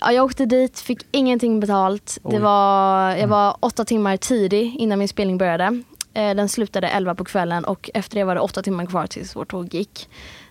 ja, 0.00 0.12
jag 0.12 0.24
åkte 0.24 0.46
dit, 0.46 0.80
fick 0.80 0.98
ingenting 1.10 1.60
betalt. 1.60 2.18
Det 2.30 2.38
var, 2.38 3.10
jag 3.16 3.28
var 3.28 3.56
åtta 3.60 3.84
timmar 3.84 4.16
tidig 4.16 4.76
innan 4.78 4.98
min 4.98 5.08
spelning 5.08 5.38
började. 5.38 5.82
Den 6.12 6.48
slutade 6.48 6.88
elva 6.88 7.14
på 7.14 7.24
kvällen 7.24 7.64
och 7.64 7.90
efter 7.94 8.16
det 8.16 8.24
var 8.24 8.34
det 8.34 8.40
åtta 8.40 8.62
timmar 8.62 8.86
kvar 8.86 9.06
tills 9.06 9.36
vårt 9.36 9.50
tåg 9.50 9.74
gick. 9.74 10.08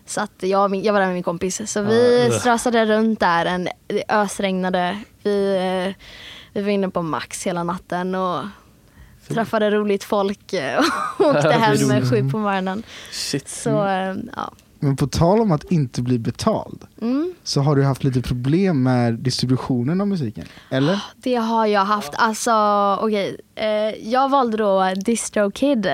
Så 0.10 0.22
att 0.22 0.44
jag, 0.44 0.76
jag 0.76 0.94
var 0.94 1.00
där 1.00 1.08
med 1.08 1.14
min 1.14 1.24
kompis. 1.24 1.72
Så 1.72 1.82
vi 1.82 2.30
strössade 2.40 2.86
runt 2.86 3.20
där. 3.20 3.46
En, 3.46 3.70
det 3.88 4.04
ösregnade. 4.10 5.00
Vi, 5.24 5.56
eh, 5.56 6.04
vi 6.54 6.62
var 6.62 6.70
inne 6.70 6.90
på 6.90 7.02
Max 7.02 7.48
hela 7.48 7.64
natten 7.64 8.16
och 8.16 8.44
träffade 9.28 9.72
roligt 9.72 10.04
folk 10.04 10.54
eh, 10.54 10.80
och 11.18 11.26
åkte 11.26 11.52
hem 11.52 11.88
med 11.88 12.10
sju 12.10 12.30
på 12.30 12.38
morgonen. 12.38 12.84
Shit. 13.12 13.50
Så 13.50 13.88
eh, 13.88 14.16
ja. 14.36 14.52
Men 14.80 14.96
på 14.96 15.08
tal 15.08 15.42
om 15.42 15.52
att 15.52 15.72
inte 15.72 16.02
bli 16.02 16.20
betald 16.20 16.84
Mm. 17.02 17.34
så 17.44 17.62
har 17.62 17.76
du 17.76 17.84
haft 17.84 18.04
lite 18.04 18.22
problem 18.22 18.84
med 18.84 19.14
distributionen 19.14 20.02
av 20.02 20.08
musiken. 20.08 20.46
Eller? 20.70 21.04
Det 21.16 21.36
har 21.36 21.66
jag 21.66 21.86
haft. 21.86 22.14
Alltså, 22.18 22.52
okej. 23.02 23.38
Eh, 23.56 24.10
jag 24.12 24.30
valde 24.30 24.58
då 24.58 24.94
DistroKid. 25.06 25.88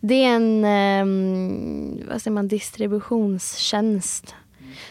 Det 0.00 0.14
är 0.24 0.28
en 0.36 0.64
ehm, 0.64 2.00
vad 2.08 2.22
säger 2.22 2.34
man, 2.34 2.48
distributionstjänst. 2.48 4.34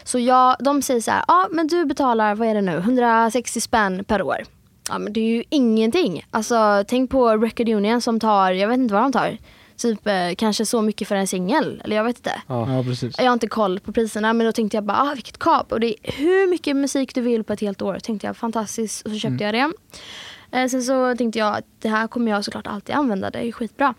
Så 0.04 0.20
jag, 0.20 0.56
de 0.60 0.82
säger 0.82 1.02
så 1.02 1.12
här, 1.12 1.24
ja 1.28 1.48
men 1.52 1.68
du 1.68 1.86
betalar, 1.86 2.36
vad 2.36 2.48
är 2.48 2.54
det 2.56 2.62
nu, 2.62 2.78
160 2.78 3.62
spänn 3.62 4.04
per 4.08 4.22
år. 4.22 4.38
Ja 4.90 4.98
men 5.00 5.14
det 5.14 5.20
är 5.20 5.36
ju 5.36 5.44
ingenting. 5.50 6.26
Alltså 6.32 6.84
tänk 6.88 7.12
på 7.12 7.38
Record 7.38 7.70
Union 7.70 8.02
som 8.02 8.20
tar, 8.20 8.52
jag 8.52 8.68
vet 8.68 8.78
inte 8.78 8.94
vad 8.94 9.04
de 9.04 9.12
tar. 9.12 9.38
Typ 9.84 10.08
eh, 10.08 10.14
kanske 10.38 10.66
så 10.66 10.82
mycket 10.82 11.08
för 11.08 11.16
en 11.16 11.28
singel. 11.28 11.82
Eller 11.84 11.96
jag 11.96 12.04
vet 12.04 12.18
inte. 12.18 12.42
Ja. 12.48 12.74
Ja, 12.78 12.84
precis. 12.84 13.16
Jag 13.18 13.26
har 13.26 13.34
inte 13.34 13.48
koll 13.48 13.80
på 13.80 13.92
priserna 13.94 14.34
men 14.34 14.46
då 14.46 14.52
tänkte 14.52 14.78
jag 14.78 14.84
bara, 14.84 14.98
ah, 15.02 15.14
vilket 15.14 15.38
kap. 15.40 15.72
Och 15.72 15.80
det 15.80 15.88
är 15.88 16.12
hur 16.14 16.50
mycket 16.50 16.76
musik 16.76 17.16
du 17.16 17.22
vill 17.22 17.44
på 17.44 17.54
ett 17.54 17.60
helt 17.62 17.82
år. 17.82 18.00
Tänkte 18.00 18.28
jag, 18.28 18.38
fantastiskt. 18.38 19.06
Och 19.06 19.12
så 19.12 19.18
köpte 19.18 19.44
jag 19.44 19.54
det. 19.54 19.72
Eh, 20.52 20.68
sen 20.68 20.84
så 20.84 21.16
tänkte 21.16 21.40
jag 21.40 21.58
att 21.58 21.66
det 21.80 21.90
här 21.90 22.08
kommer 22.08 22.32
jag 22.32 22.46
såklart 22.46 22.68
alltid 22.68 22.96
använda. 22.96 23.30
Det 23.30 23.48
är 23.48 23.52
skitbra. 23.52 23.94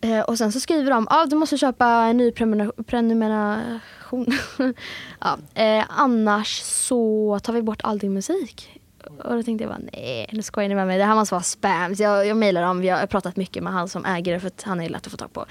Eh, 0.00 0.20
och 0.20 0.38
sen 0.38 0.52
så 0.52 0.60
skriver 0.60 0.90
de, 0.90 1.06
ah, 1.10 1.26
du 1.26 1.36
måste 1.36 1.58
köpa 1.58 1.86
en 1.86 2.16
ny 2.16 2.30
prenumera- 2.30 2.82
prenumeration. 2.86 4.26
ja, 5.20 5.38
eh, 5.54 5.84
annars 5.88 6.60
så 6.62 7.38
tar 7.42 7.52
vi 7.52 7.62
bort 7.62 7.80
all 7.82 7.98
din 7.98 8.12
musik. 8.14 8.75
Och 9.24 9.36
då 9.36 9.42
tänkte 9.42 9.64
jag 9.64 9.72
bara 9.72 9.80
nej, 9.92 10.28
nu 10.32 10.42
skojar 10.42 10.68
ni 10.68 10.74
med 10.74 10.86
mig. 10.86 10.98
Det 10.98 11.04
här 11.04 11.14
måste 11.14 11.34
vara 11.34 11.42
spam. 11.42 11.96
Så 11.96 12.02
jag, 12.02 12.26
jag 12.26 12.36
mejlar 12.36 12.62
dem, 12.62 12.80
vi 12.80 12.88
har 12.88 13.06
pratat 13.06 13.36
mycket 13.36 13.62
med 13.62 13.72
han 13.72 13.88
som 13.88 14.04
äger 14.04 14.32
det 14.32 14.40
för 14.40 14.46
att 14.46 14.62
han 14.62 14.80
är 14.80 14.88
lätt 14.88 15.06
att 15.06 15.10
få 15.10 15.16
tag 15.16 15.32
på. 15.32 15.46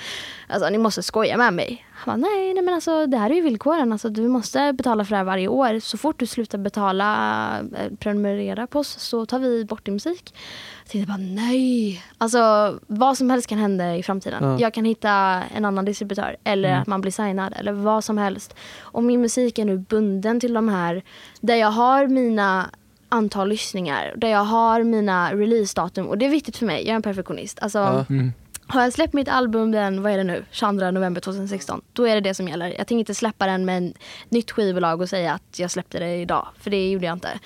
Alltså 0.48 0.70
ni 0.70 0.78
måste 0.78 1.04
skoja 1.04 1.38
med 1.38 1.54
mig. 1.54 1.86
Han 1.94 2.22
bara 2.22 2.30
nej, 2.30 2.54
nej 2.54 2.64
men 2.64 2.74
alltså 2.74 3.06
det 3.06 3.18
här 3.18 3.30
är 3.30 3.36
ju 3.36 3.42
villkoren. 3.42 3.92
Alltså, 3.92 4.10
du 4.10 4.28
måste 4.28 4.74
betala 4.74 5.06
för 5.06 5.10
det 5.10 5.18
här 5.18 5.24
varje 5.24 5.48
år. 5.48 5.80
Så 5.80 5.98
fort 5.98 6.20
du 6.20 6.26
slutar 6.26 6.58
betala, 6.58 7.60
eh, 7.60 7.92
prenumerera 8.00 8.68
på 8.68 8.80
oss 8.80 9.00
så 9.00 9.26
tar 9.26 9.40
vi 9.40 9.66
bort 9.66 9.86
din 9.86 9.94
musik. 9.94 10.36
Jag 10.84 10.92
tänkte 10.92 11.08
bara 11.08 11.18
nej. 11.18 12.04
Alltså 12.18 12.40
vad 12.88 13.18
som 13.18 13.30
helst 13.30 13.48
kan 13.48 13.58
hända 13.58 13.96
i 13.96 14.04
framtiden. 14.04 14.44
Ja. 14.44 14.60
Jag 14.60 14.74
kan 14.74 14.86
hitta 14.86 15.12
en 15.56 15.66
annan 15.66 15.86
distributör 15.86 16.38
eller 16.44 16.74
att 16.74 16.88
man 16.88 17.02
blir 17.02 17.12
signad 17.12 17.54
eller 17.60 17.72
vad 17.72 18.04
som 18.04 18.18
helst. 18.18 18.56
Och 18.80 19.04
min 19.04 19.22
musik 19.22 19.60
är 19.60 19.66
nu 19.66 19.78
bunden 19.78 20.40
till 20.40 20.54
de 20.54 20.70
här 20.70 21.04
där 21.42 21.56
jag 21.56 21.72
har 21.72 22.08
mina 22.08 22.70
antal 23.16 23.50
lyssningar, 23.50 24.14
där 24.18 24.28
jag 24.28 24.44
har 24.44 24.84
mina 24.84 25.34
releasedatum 25.34 26.08
och 26.08 26.18
det 26.18 26.26
är 26.26 26.30
viktigt 26.30 26.58
för 26.58 26.66
mig. 26.66 26.82
Jag 26.82 26.90
är 26.90 26.96
en 26.96 27.02
perfektionist. 27.02 27.60
Alltså. 27.62 28.06
Mm. 28.10 28.34
Har 28.68 28.82
jag 28.82 28.94
släppt 28.94 29.14
mitt 29.14 29.30
album 29.30 29.72
den, 29.72 30.02
vad 30.04 30.12
är 30.12 30.18
det 30.18 30.24
nu, 30.24 30.46
22 30.52 30.92
november 30.92 31.22
2016, 31.22 31.82
då 31.94 32.08
är 32.08 32.16
det 32.16 32.22
det 32.22 32.34
som 32.34 32.48
gäller. 32.48 32.68
Jag 32.68 32.78
tänker 32.78 33.00
inte 33.00 33.16
släppa 33.16 33.46
den 33.46 33.66
med 33.66 33.88
ett 33.90 33.96
nytt 34.30 34.52
skivbolag 34.52 35.02
och 35.02 35.10
säga 35.10 35.34
att 35.34 35.60
jag 35.60 35.72
släppte 35.72 36.00
det 36.00 36.16
idag, 36.16 36.48
för 36.60 36.72
det 36.72 36.92
gjorde 36.92 37.06
jag 37.06 37.14
inte. 37.14 37.40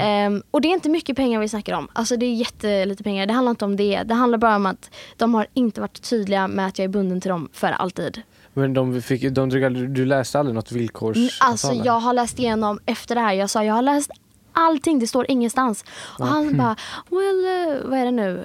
Ehm, 0.00 0.42
och 0.50 0.60
det 0.60 0.68
är 0.68 0.72
inte 0.72 0.88
mycket 0.88 1.16
pengar 1.16 1.40
vi 1.40 1.48
snackar 1.48 1.74
om. 1.74 1.88
Alltså 1.92 2.16
det 2.16 2.26
är 2.26 2.34
jättelite 2.34 3.02
pengar. 3.02 3.26
Det 3.26 3.32
handlar 3.32 3.50
inte 3.50 3.64
om 3.64 3.76
det. 3.76 4.02
Det 4.02 4.14
handlar 4.14 4.38
bara 4.38 4.56
om 4.56 4.66
att 4.66 4.90
de 5.16 5.34
har 5.34 5.46
inte 5.54 5.80
varit 5.80 6.02
tydliga 6.02 6.48
med 6.48 6.66
att 6.66 6.78
jag 6.78 6.84
är 6.84 6.88
bunden 6.88 7.20
till 7.20 7.30
dem 7.30 7.48
för 7.52 7.72
alltid. 7.72 8.22
Men 8.54 8.74
de 8.74 9.02
fick, 9.02 9.22
de, 9.30 9.48
du, 9.48 9.86
du 9.86 10.04
läste 10.04 10.38
aldrig 10.38 10.54
något 10.54 10.70
Mm, 10.70 10.80
villkorsavtal? 10.80 11.50
Alltså 11.50 11.72
jag 11.72 12.00
har 12.00 12.12
läst 12.12 12.38
igenom 12.38 12.80
efter 12.86 13.14
det 13.14 13.20
här. 13.20 13.32
Jag 13.32 13.50
sa 13.50 13.64
jag 13.64 13.74
har 13.74 13.82
läst 13.82 14.10
allting, 14.58 14.98
det 14.98 15.06
står 15.06 15.30
ingenstans. 15.30 15.84
Och 16.18 16.26
han 16.26 16.56
bara, 16.56 16.76
well, 17.10 17.44
eh, 17.44 17.90
vad 17.90 17.98
är 17.98 18.04
det 18.04 18.10
nu? 18.10 18.44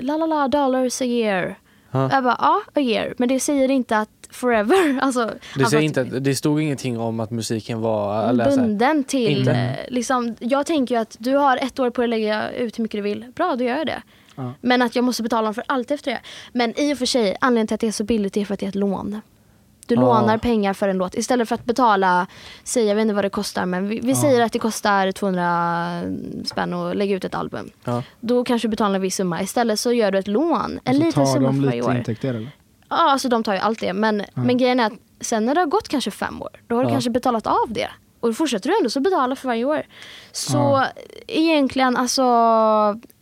La 0.00 0.16
la 0.16 0.26
la 0.26 0.48
dollars 0.48 1.00
a 1.00 1.04
year. 1.04 1.58
Ja. 1.90 2.10
Jag 2.12 2.24
bara, 2.24 2.36
ja, 2.40 2.60
a 2.74 2.80
year. 2.80 3.14
Men 3.18 3.28
det 3.28 3.40
säger 3.40 3.70
inte 3.70 3.98
att 3.98 4.08
forever. 4.30 4.98
Alltså, 5.02 5.20
Det, 5.24 5.30
alltså 5.54 5.70
säger 5.70 5.82
inte, 5.84 6.00
att- 6.00 6.24
det 6.24 6.34
stod 6.34 6.60
ingenting 6.60 7.00
om 7.00 7.20
att 7.20 7.30
musiken 7.30 7.80
var... 7.80 8.28
Eller, 8.28 8.56
bunden 8.56 9.04
till, 9.04 9.38
Inte. 9.38 9.52
eh, 9.52 9.92
liksom, 9.92 10.36
jag 10.38 10.66
tänker 10.66 10.94
ju 10.94 11.00
att 11.00 11.16
du 11.20 11.34
har 11.36 11.56
ett 11.56 11.78
år 11.78 11.90
på 11.90 12.00
dig 12.00 12.06
att 12.06 12.10
lägga 12.10 12.50
ut 12.52 12.78
hur 12.78 12.82
mycket 12.82 12.98
du 12.98 13.02
vill. 13.02 13.24
Bra, 13.34 13.56
då 13.56 13.64
gör 13.64 13.76
jag 13.76 13.86
det. 13.86 14.02
Ja. 14.36 14.52
Men 14.60 14.82
att 14.82 14.96
jag 14.96 15.04
måste 15.04 15.22
betala 15.22 15.44
dem 15.44 15.54
för 15.54 15.64
allt 15.66 15.90
efter 15.90 16.10
det. 16.10 16.20
Men 16.52 16.78
i 16.80 16.94
och 16.94 16.98
för 16.98 17.06
sig, 17.06 17.36
anledningen 17.40 17.66
till 17.66 17.74
att 17.74 17.80
det 17.80 17.86
är 17.88 17.92
så 17.92 18.04
billigt 18.04 18.36
är 18.36 18.44
för 18.44 18.54
att 18.54 18.60
det 18.60 18.66
är 18.66 18.68
ett 18.68 18.74
lån. 18.74 19.20
Du 19.88 19.94
Ja. 19.94 20.00
lånar 20.00 20.38
pengar 20.38 20.72
för 20.74 20.88
en 20.88 20.98
låt 20.98 21.14
istället 21.14 21.48
för 21.48 21.54
att 21.54 21.64
betala, 21.64 22.26
säg 22.64 22.84
jag 22.84 22.94
vet 22.94 23.02
inte 23.02 23.14
vad 23.14 23.24
det 23.24 23.30
kostar 23.30 23.66
men 23.66 23.88
vi, 23.88 24.00
vi 24.00 24.14
säger 24.14 24.40
att 24.42 24.52
det 24.52 24.58
kostar 24.58 25.12
200 25.12 26.02
spänn 26.44 26.74
att 26.74 26.96
lägga 26.96 27.16
ut 27.16 27.24
ett 27.24 27.34
album. 27.34 27.70
ja. 27.84 28.02
Då 28.20 28.44
kanske 28.44 28.68
du 28.68 28.70
betalar 28.70 28.94
en 28.94 29.00
viss 29.00 29.16
summa. 29.16 29.42
Istället 29.42 29.80
så 29.80 29.92
gör 29.92 30.10
du 30.12 30.18
ett 30.18 30.28
lån, 30.28 30.54
en 30.54 30.78
Och 30.78 30.84
så 30.86 30.92
liten 30.92 31.12
tar 31.12 31.26
summa 31.26 31.46
de 31.46 31.54
för 31.60 31.66
varje 31.66 31.76
lite 31.80 31.90
år. 31.90 31.96
intäkter 31.96 32.28
eller? 32.34 32.50
Ja, 32.90 33.10
alltså 33.10 33.28
de 33.28 33.42
tar 33.42 33.52
ju 33.54 33.60
allt 33.60 33.80
det. 33.80 33.92
Men, 33.92 34.24
men 34.34 34.56
grejen 34.56 34.80
är 34.80 34.86
att 34.86 34.92
sen 35.20 35.44
när 35.46 35.54
det 35.54 35.60
har 35.60 35.66
gått 35.66 35.88
kanske 35.88 36.10
fem 36.10 36.42
år, 36.42 36.50
då 36.66 36.74
har 36.76 36.82
du 36.82 36.88
Ja. 36.88 36.94
kanske 36.94 37.10
betalat 37.10 37.46
av 37.46 37.66
det. 37.68 37.88
Och 38.20 38.28
då 38.28 38.34
fortsätter 38.34 38.68
du 38.68 38.76
ändå 38.78 38.90
så 38.90 39.00
betala 39.00 39.36
för 39.36 39.48
varje 39.48 39.64
år. 39.64 39.82
Så 40.32 40.56
Ja. 40.56 40.86
egentligen, 41.26 41.96
alltså 41.96 42.22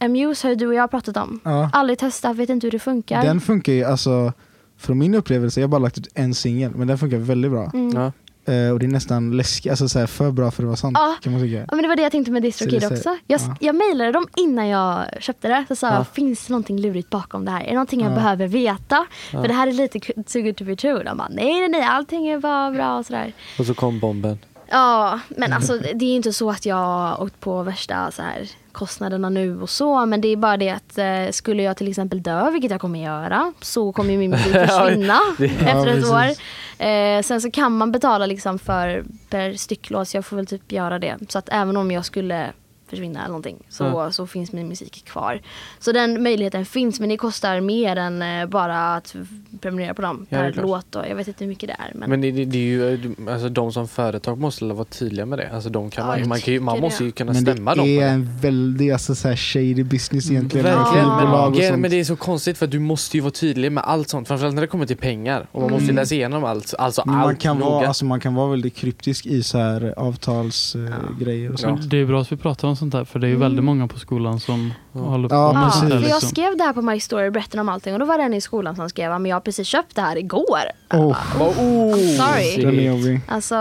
Amuse 0.00 0.46
har 0.46 0.50
ju 0.50 0.54
du 0.56 0.66
och 0.66 0.74
jag 0.74 0.90
pratat 0.90 1.16
om. 1.16 1.40
Ja. 1.44 1.70
Aldrig 1.72 1.98
testat, 1.98 2.36
vet 2.36 2.48
inte 2.48 2.66
hur 2.66 2.72
det 2.72 2.78
funkar. 2.78 3.22
Den 3.22 3.40
funkar 3.40 3.72
ju 3.72 3.84
alltså, 3.84 4.32
från 4.78 4.98
min 4.98 5.14
upplevelse, 5.14 5.60
jag 5.60 5.66
har 5.68 5.70
bara 5.70 5.78
lagt 5.78 5.98
ut 5.98 6.08
en 6.14 6.34
singel, 6.34 6.70
men 6.74 6.88
den 6.88 6.98
funkar 6.98 7.16
väldigt 7.18 7.50
bra. 7.50 7.70
Mm. 7.74 7.92
Ja. 7.96 8.12
Eh, 8.52 8.70
och 8.70 8.78
det 8.78 8.86
är 8.86 8.88
nästan 8.90 9.36
läskigt, 9.36 9.70
alltså 9.70 9.88
så 9.88 9.98
här, 9.98 10.06
för 10.06 10.30
bra 10.30 10.50
för 10.50 10.62
att 10.62 10.66
vara 10.66 10.76
sant 10.76 10.96
Ja. 11.00 11.16
kan 11.22 11.32
man 11.32 11.42
tycka. 11.42 11.56
Ja, 11.58 11.66
men 11.70 11.82
det 11.82 11.88
var 11.88 11.96
det 11.96 12.02
jag 12.02 12.12
tänkte 12.12 12.32
med 12.32 12.42
DistroKid 12.42 12.84
också. 12.84 13.16
Jag, 13.26 13.40
ja. 13.40 13.56
jag 13.60 13.74
mejlade 13.74 14.12
dem 14.12 14.26
innan 14.36 14.68
jag 14.68 15.04
köpte 15.20 15.48
det. 15.48 15.64
Så 15.68 15.76
sa 15.76 15.86
Ja. 15.94 16.04
finns 16.04 16.46
det 16.46 16.50
någonting 16.52 16.80
lurigt 16.80 17.10
bakom 17.10 17.44
det 17.44 17.50
här? 17.50 17.60
Är 17.62 17.66
det 17.68 17.72
någonting 17.74 18.00
jag 18.00 18.10
Ja. 18.12 18.14
behöver 18.16 18.46
veta? 18.48 19.06
Ja. 19.32 19.40
För 19.42 19.48
det 19.48 19.54
här 19.54 19.66
är 19.66 19.72
lite 19.72 20.00
too 20.22 20.42
good 20.42 20.56
to 20.56 20.64
be 20.64 20.76
true. 20.76 21.04
De 21.04 21.16
bara, 21.18 21.28
nej 21.28 21.60
nej 21.60 21.68
nej, 21.68 21.82
allting 21.82 22.26
är 22.28 22.38
bara 22.38 22.70
bra 22.70 22.98
och 22.98 23.06
sådär. 23.06 23.32
Och 23.58 23.66
så 23.66 23.74
kom 23.74 24.00
bomben. 24.00 24.38
Ja, 24.70 25.20
men 25.28 25.52
alltså 25.52 25.78
det 25.94 26.04
är 26.04 26.08
ju 26.08 26.14
inte 26.16 26.32
så 26.32 26.50
att 26.50 26.66
jag 26.66 26.76
har 26.76 27.22
åkt 27.22 27.40
på 27.40 27.62
värsta 27.62 28.10
så 28.10 28.22
här, 28.22 28.48
kostnaderna 28.72 29.28
nu 29.28 29.60
och 29.62 29.70
så. 29.70 30.06
Men 30.06 30.20
det 30.20 30.28
är 30.28 30.36
bara 30.36 30.56
det 30.56 30.70
att 30.70 30.98
eh, 30.98 31.30
skulle 31.30 31.62
jag 31.62 31.76
till 31.76 31.88
exempel 31.88 32.22
dö, 32.22 32.50
vilket 32.50 32.70
jag 32.70 32.80
kommer 32.80 33.04
göra, 33.04 33.52
så 33.60 33.92
kommer 33.92 34.10
ju 34.12 34.18
min 34.18 34.30
musik 34.30 34.52
försvinna 34.68 35.18
det- 35.38 35.44
efter 35.44 35.86
Ja, 35.86 35.88
ett 35.88 36.04
år. 36.10 36.86
Eh, 36.86 37.22
sen 37.22 37.40
så 37.40 37.50
kan 37.50 37.76
man 37.76 37.92
betala 37.92 38.26
liksom 38.26 38.58
för 38.58 39.04
per 39.30 39.54
stycklåt, 39.54 40.08
så 40.08 40.16
jag 40.16 40.24
får 40.24 40.36
väl 40.36 40.46
typ 40.46 40.72
göra 40.72 40.98
det. 40.98 41.16
Så 41.28 41.38
att 41.38 41.48
även 41.52 41.76
om 41.76 41.90
jag 41.90 42.04
skulle 42.04 42.52
försvinna 42.88 43.18
eller 43.18 43.28
någonting 43.28 43.56
så, 43.68 43.84
Ja. 43.84 44.12
så 44.12 44.26
finns 44.26 44.52
min 44.52 44.68
musik 44.68 45.04
kvar. 45.04 45.40
Så 45.80 45.92
den 45.92 46.22
möjligheten 46.22 46.64
finns 46.66 47.00
men 47.00 47.08
det 47.08 47.16
kostar 47.16 47.60
mer 47.60 47.96
än 47.96 48.22
eh, 48.22 48.46
bara 48.46 48.94
att 48.94 49.16
prenumerera 49.60 49.94
på 49.94 50.02
dem 50.02 50.26
Ja, 50.28 50.38
per 50.38 50.52
låt. 50.52 50.94
Och 50.96 51.04
jag 51.08 51.16
vet 51.16 51.28
inte 51.28 51.44
hur 51.44 51.48
mycket 51.48 51.68
det 51.68 51.72
är. 51.78 51.92
Men, 51.94 52.10
Men 52.10 52.20
det, 52.20 52.30
det, 52.30 52.44
det 52.44 52.58
är 52.58 52.62
ju, 52.62 53.14
alltså 53.30 53.48
de 53.48 53.72
som 53.72 53.88
företag 53.88 54.38
måste 54.38 54.64
vara 54.64 54.84
tydliga 54.84 55.26
med 55.26 55.38
det. 55.38 55.50
Alltså 55.54 55.70
de 55.70 55.90
kan 55.90 56.04
Ja, 56.08 56.16
man, 56.18 56.28
man, 56.28 56.40
kan 56.40 56.62
man 56.64 56.80
måste 56.80 57.04
ju 57.04 57.12
kunna 57.12 57.32
Men 57.32 57.42
stämma 57.42 57.74
dem 57.74 57.84
det 57.86 58.00
är 58.00 58.08
en 58.08 58.38
väldigt 58.40 58.92
alltså, 58.92 59.14
så 59.14 59.28
här 59.28 59.36
shady 59.36 59.84
business 59.84 60.30
egentligen. 60.30 60.66
med 60.66 60.74
Verkligen, 60.76 61.04
skivbolag 61.10 61.56
men, 61.56 61.68
sånt. 61.68 61.80
men 61.80 61.90
det 61.90 62.00
är 62.00 62.04
så 62.04 62.16
konstigt 62.16 62.58
för 62.58 62.64
att 62.66 62.70
du 62.72 62.78
måste 62.78 63.16
ju 63.16 63.20
vara 63.20 63.30
tydlig 63.30 63.72
med 63.72 63.84
allt 63.84 64.08
sånt. 64.08 64.28
Framförallt 64.28 64.54
när 64.54 64.62
det 64.62 64.68
kommer 64.68 64.86
till 64.86 64.96
pengar. 64.96 65.46
Och 65.52 65.60
man 65.62 65.70
måste 65.70 65.84
ju 65.84 65.90
Mm. 65.90 65.96
läsa 66.02 66.14
igenom 66.14 66.44
allt. 66.44 66.74
Alltså 66.78 67.02
Men 67.06 67.14
allt 67.14 67.24
man, 67.24 67.36
kan 67.36 67.58
noga. 67.58 67.70
vara, 67.70 67.86
alltså, 67.88 68.04
man 68.04 68.20
kan 68.20 68.34
vara 68.34 68.50
väldigt 68.50 68.74
kryptisk 68.74 69.26
i 69.26 69.42
så 69.42 69.58
här 69.58 69.94
avtalsgrejer 69.96 71.48
och 71.48 71.54
Ja. 71.54 71.68
sånt. 71.68 71.90
Det 71.90 71.96
är 71.96 72.04
bra 72.06 72.20
att 72.20 72.32
vi 72.32 72.36
pratar 72.36 72.68
om 72.68 72.75
sånt 72.76 72.94
här 72.94 73.04
för 73.04 73.18
det 73.18 73.26
är 73.26 73.28
ju 73.28 73.34
Mm. 73.34 73.40
väldigt 73.48 73.64
många 73.64 73.86
på 73.88 73.98
skolan 73.98 74.40
som 74.40 74.72
Ja. 74.92 75.00
håller 75.00 75.28
på 75.28 75.34
Ja, 75.34 75.52
med 75.52 75.62
Ja, 75.62 75.70
sånt 75.70 75.82
här. 75.82 75.90
för 75.90 75.96
jag 76.08 76.14
Liksom. 76.14 76.28
skrev 76.30 76.56
det 76.56 76.64
här 76.64 76.72
på 76.72 76.82
My 76.82 77.00
Story, 77.00 77.30
berättade 77.30 77.60
om 77.60 77.68
allting 77.68 77.92
och 77.92 77.98
då 78.00 78.06
var 78.06 78.18
det 78.18 78.24
en 78.24 78.34
i 78.34 78.40
skolan 78.40 78.76
som 78.76 78.88
skrev 78.88 79.10
men 79.10 79.26
jag 79.26 79.36
har 79.36 79.40
precis 79.40 79.68
köpt 79.68 79.94
det 79.96 80.02
här 80.02 80.16
igår. 80.18 80.60
Oh. 80.92 81.16
bara, 81.38 81.48
oh, 81.48 81.94
Sorry. 81.96 82.62
Den 82.64 82.78
är 82.78 82.82
jobbig. 82.96 83.20
Alltså, 83.28 83.54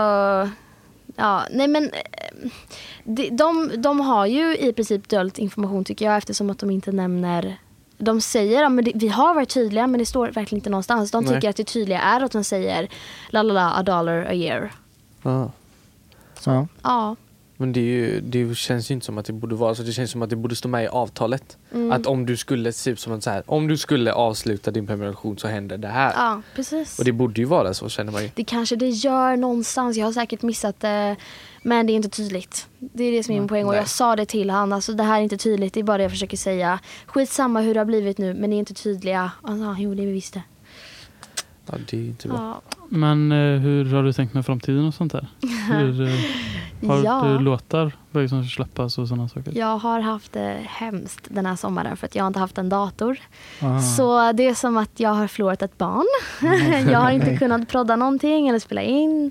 ja, 1.16 1.42
nej 1.50 1.68
men 1.68 1.84
eh, 1.84 2.50
de, 3.04 3.30
de, 3.30 3.70
de 3.76 4.00
har 4.00 4.26
ju 4.26 4.56
i 4.56 4.72
princip 4.72 5.08
dolt 5.08 5.38
information 5.38 5.84
tycker 5.84 6.04
jag 6.04 6.16
eftersom 6.16 6.50
att 6.50 6.58
de 6.58 6.70
inte 6.70 6.92
nämner 6.92 7.56
de 7.98 8.20
säger 8.20 8.64
att 8.64 8.86
vi 8.94 9.08
har 9.08 9.34
varit 9.34 9.48
tydliga 9.48 9.86
men 9.86 9.98
det 9.98 10.06
står 10.06 10.26
verkligen 10.28 10.58
inte 10.58 10.70
någonstans. 10.70 11.10
De 11.10 11.24
Nej. 11.24 11.34
tycker 11.34 11.50
att 11.50 11.56
det 11.56 11.64
tydliga 11.64 12.00
är 12.00 12.20
att 12.20 12.32
de 12.32 12.44
säger 12.44 12.88
la 13.30 13.42
la 13.42 13.54
la 13.54 13.72
a 13.72 13.82
dollar 13.82 14.24
a 14.30 14.32
year. 14.34 14.72
Ja. 15.22 15.50
Ja. 16.44 16.66
Ja. 16.82 17.16
Men 17.56 17.72
det, 17.72 17.80
ju, 17.80 18.20
det 18.20 18.56
känns 18.56 18.90
ju 18.90 18.94
inte 18.94 19.06
som 19.06 19.18
att 19.18 19.26
det 19.26 19.32
borde 19.32 19.54
vara 19.54 19.74
så. 19.74 19.82
Det 19.82 19.92
känns 19.92 20.10
som 20.10 20.22
att 20.22 20.30
det 20.30 20.36
borde 20.36 20.56
stå 20.56 20.68
med 20.68 20.84
i 20.84 20.86
avtalet. 20.86 21.56
Mm. 21.74 21.92
Att 21.92 22.06
om 22.06 22.26
du 22.26 22.36
skulle, 22.36 22.72
typ 22.72 22.98
som 22.98 23.20
så 23.20 23.30
här, 23.30 23.42
om 23.46 23.68
du 23.68 23.76
skulle 23.76 24.12
avsluta 24.12 24.70
din 24.70 24.86
prenumeration 24.86 25.38
så 25.38 25.48
händer 25.48 25.78
det 25.78 25.88
här. 25.88 26.12
ja, 26.16 26.42
precis. 26.54 26.98
Och 26.98 27.04
det 27.04 27.12
borde 27.12 27.40
ju 27.40 27.44
vara 27.44 27.74
så 27.74 27.88
känner 27.88 28.12
man 28.12 28.22
ju. 28.22 28.30
Det 28.34 28.44
kanske 28.44 28.76
det 28.76 28.88
gör 28.88 29.36
någonstans. 29.36 29.96
Jag 29.96 30.06
har 30.06 30.12
säkert 30.12 30.42
missat 30.42 30.80
det. 30.80 31.16
Men 31.62 31.86
det 31.86 31.92
är 31.92 31.94
inte 31.94 32.08
tydligt. 32.08 32.66
Det 32.78 33.04
är 33.04 33.12
det 33.12 33.22
som 33.22 33.34
är 33.34 33.38
min 33.38 33.48
poäng. 33.48 33.64
Och 33.64 33.72
Nej. 33.72 33.80
jag 33.80 33.88
sa 33.88 34.16
det 34.16 34.26
till 34.26 34.50
han. 34.50 34.72
Alltså 34.72 34.92
det 34.92 35.02
här 35.02 35.18
är 35.18 35.22
inte 35.22 35.36
tydligt. 35.36 35.74
Det 35.74 35.80
är 35.80 35.84
bara 35.84 35.96
det 35.96 36.02
jag 36.02 36.12
försöker 36.12 36.36
säga. 36.36 36.78
Skitsamma 37.06 37.60
hur 37.60 37.74
det 37.74 37.80
har 37.80 37.84
blivit 37.84 38.18
nu. 38.18 38.34
Men 38.34 38.50
det 38.50 38.56
är 38.56 38.58
inte 38.58 38.74
tydliga. 38.74 39.30
Alltså, 39.42 39.76
jo, 39.78 39.94
det 39.94 40.02
är 40.02 40.06
vi 40.06 40.12
visst 40.12 40.34
det. 40.34 40.42
Ja, 41.66 41.74
det 41.90 41.96
är 41.96 42.00
inte 42.00 42.28
bra. 42.28 42.36
Ja. 42.70 42.76
Men 42.88 43.32
eh, 43.32 43.60
hur 43.60 43.94
har 43.94 44.02
du 44.02 44.12
tänkt 44.12 44.34
med 44.34 44.46
framtiden 44.46 44.84
och 44.84 44.94
sånt 44.94 45.12
där? 45.12 45.26
Hur, 45.70 46.00
eh, 46.02 46.88
har 46.88 47.04
Ja. 47.04 47.24
du 47.24 47.38
låtar 47.38 47.92
som 48.12 48.44
ska 48.44 48.54
släppas 48.54 48.98
och 48.98 49.08
sådana 49.08 49.28
saker? 49.28 49.52
Jag 49.58 49.78
har 49.78 50.00
haft 50.00 50.32
det 50.32 50.56
hemskt 50.64 51.24
den 51.28 51.46
här 51.46 51.56
sommaren 51.56 51.96
för 51.96 52.06
att 52.06 52.14
jag 52.14 52.26
inte 52.26 52.38
haft 52.38 52.58
en 52.58 52.68
dator. 52.68 53.18
Ah. 53.60 53.80
Så 53.80 54.32
det 54.32 54.46
är 54.46 54.54
som 54.54 54.76
att 54.76 55.00
jag 55.00 55.10
har 55.10 55.26
förlorat 55.26 55.62
ett 55.62 55.78
barn. 55.78 56.06
jag 56.92 56.98
har 56.98 57.10
inte 57.10 57.36
kunnat 57.38 57.68
prodda 57.68 57.96
någonting 57.96 58.48
eller 58.48 58.58
spela 58.58 58.82
in. 58.82 59.30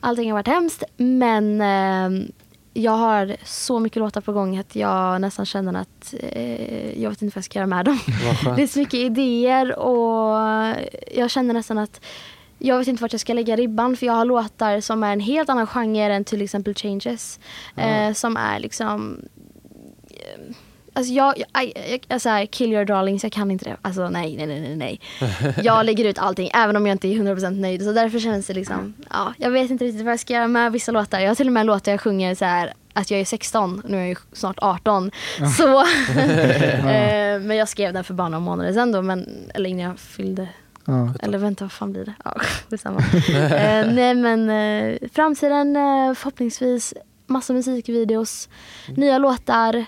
Allting 0.00 0.30
har 0.30 0.38
varit 0.38 0.46
hemskt. 0.48 0.82
Men 0.96 1.60
eh, 1.60 2.26
jag 2.78 2.92
har 2.92 3.36
så 3.44 3.78
mycket 3.78 4.00
låtar 4.00 4.20
på 4.20 4.32
gång 4.32 4.56
att 4.56 4.76
jag 4.76 5.20
nästan 5.20 5.46
känner 5.46 5.80
att 5.80 6.14
eh, 6.20 7.02
jag 7.02 7.10
vet 7.10 7.22
inte 7.22 7.34
vad 7.34 7.40
jag 7.40 7.44
ska 7.44 7.58
göra 7.58 7.66
med 7.66 7.84
dem. 7.84 7.98
Det 8.56 8.62
är 8.62 8.66
så 8.66 8.78
mycket 8.78 8.94
idéer 8.94 9.78
och 9.78 10.36
jag 11.12 11.30
känner 11.30 11.54
nästan 11.54 11.78
att 11.78 12.00
jag 12.58 12.78
vet 12.78 12.88
inte 12.88 13.02
vart 13.02 13.12
jag 13.12 13.20
ska 13.20 13.32
lägga 13.32 13.56
ribban 13.56 13.96
för 13.96 14.06
jag 14.06 14.12
har 14.12 14.24
låtar 14.24 14.80
som 14.80 15.02
är 15.02 15.12
en 15.12 15.20
helt 15.20 15.48
annan 15.48 15.66
genre 15.66 16.14
än 16.14 16.24
till 16.24 16.42
exempel 16.42 16.74
Changes. 16.74 17.40
Eh, 17.76 18.12
som 18.12 18.36
är 18.36 18.58
liksom 18.58 19.20
eh, 20.10 20.54
Alltså 20.92 21.12
jag, 21.12 21.34
jag, 21.54 21.72
jag, 21.90 22.00
jag 22.08 22.20
så 22.20 22.28
här, 22.28 22.46
kill 22.46 22.72
your 22.72 22.84
darlings, 22.84 23.22
jag 23.22 23.32
kan 23.32 23.50
inte 23.50 23.64
det. 23.64 23.76
Alltså 23.82 24.08
nej, 24.08 24.36
nej, 24.36 24.46
nej, 24.46 24.76
nej. 24.76 25.00
Jag 25.62 25.86
lägger 25.86 26.04
ut 26.04 26.18
allting 26.18 26.50
även 26.54 26.76
om 26.76 26.86
jag 26.86 26.94
inte 26.94 27.08
är 27.08 27.12
100% 27.12 27.50
nöjd. 27.60 27.82
Så 27.82 27.92
därför 27.92 28.18
känns 28.18 28.46
det 28.46 28.54
liksom, 28.54 28.94
ja, 29.10 29.34
jag 29.38 29.50
vet 29.50 29.70
inte 29.70 29.84
riktigt 29.84 30.04
vad 30.04 30.12
jag 30.12 30.20
ska 30.20 30.32
göra 30.34 30.48
med 30.48 30.72
vissa 30.72 30.92
låtar. 30.92 31.20
Jag 31.20 31.28
har 31.30 31.34
till 31.34 31.46
och 31.46 31.52
med 31.52 31.60
en 31.60 31.66
låt 31.66 31.84
där 31.84 31.92
jag 31.92 32.00
sjunger 32.00 32.34
så 32.34 32.44
här 32.44 32.72
att 32.92 33.10
jag 33.10 33.20
är 33.20 33.24
16, 33.24 33.82
nu 33.88 33.96
är 33.96 34.00
jag 34.00 34.08
ju 34.08 34.16
snart 34.32 34.58
18. 34.58 35.10
Så, 35.56 35.80
eh, 36.88 37.40
men 37.40 37.56
jag 37.56 37.68
skrev 37.68 37.92
den 37.92 38.04
för 38.04 38.14
bara 38.14 38.28
några 38.28 38.40
månader 38.44 38.72
sedan 38.72 38.92
då, 38.92 39.02
men, 39.02 39.28
eller 39.54 39.70
innan 39.70 39.84
jag 39.84 39.98
fyllde 39.98 40.48
Ja. 40.84 41.14
eller 41.22 41.38
vänta, 41.38 41.64
vad 41.64 41.72
fan 41.72 41.92
blir 41.92 42.04
det? 42.04 42.14
Ja, 42.24 42.34
detsamma. 42.68 43.00
eh, 43.28 43.92
nej 43.92 44.14
men 44.14 44.50
eh, 44.50 44.98
framtiden 45.12 45.76
eh, 45.76 46.14
förhoppningsvis 46.14 46.94
massa 47.26 47.52
musikvideos, 47.52 48.48
nya 48.96 49.18
låtar. 49.18 49.84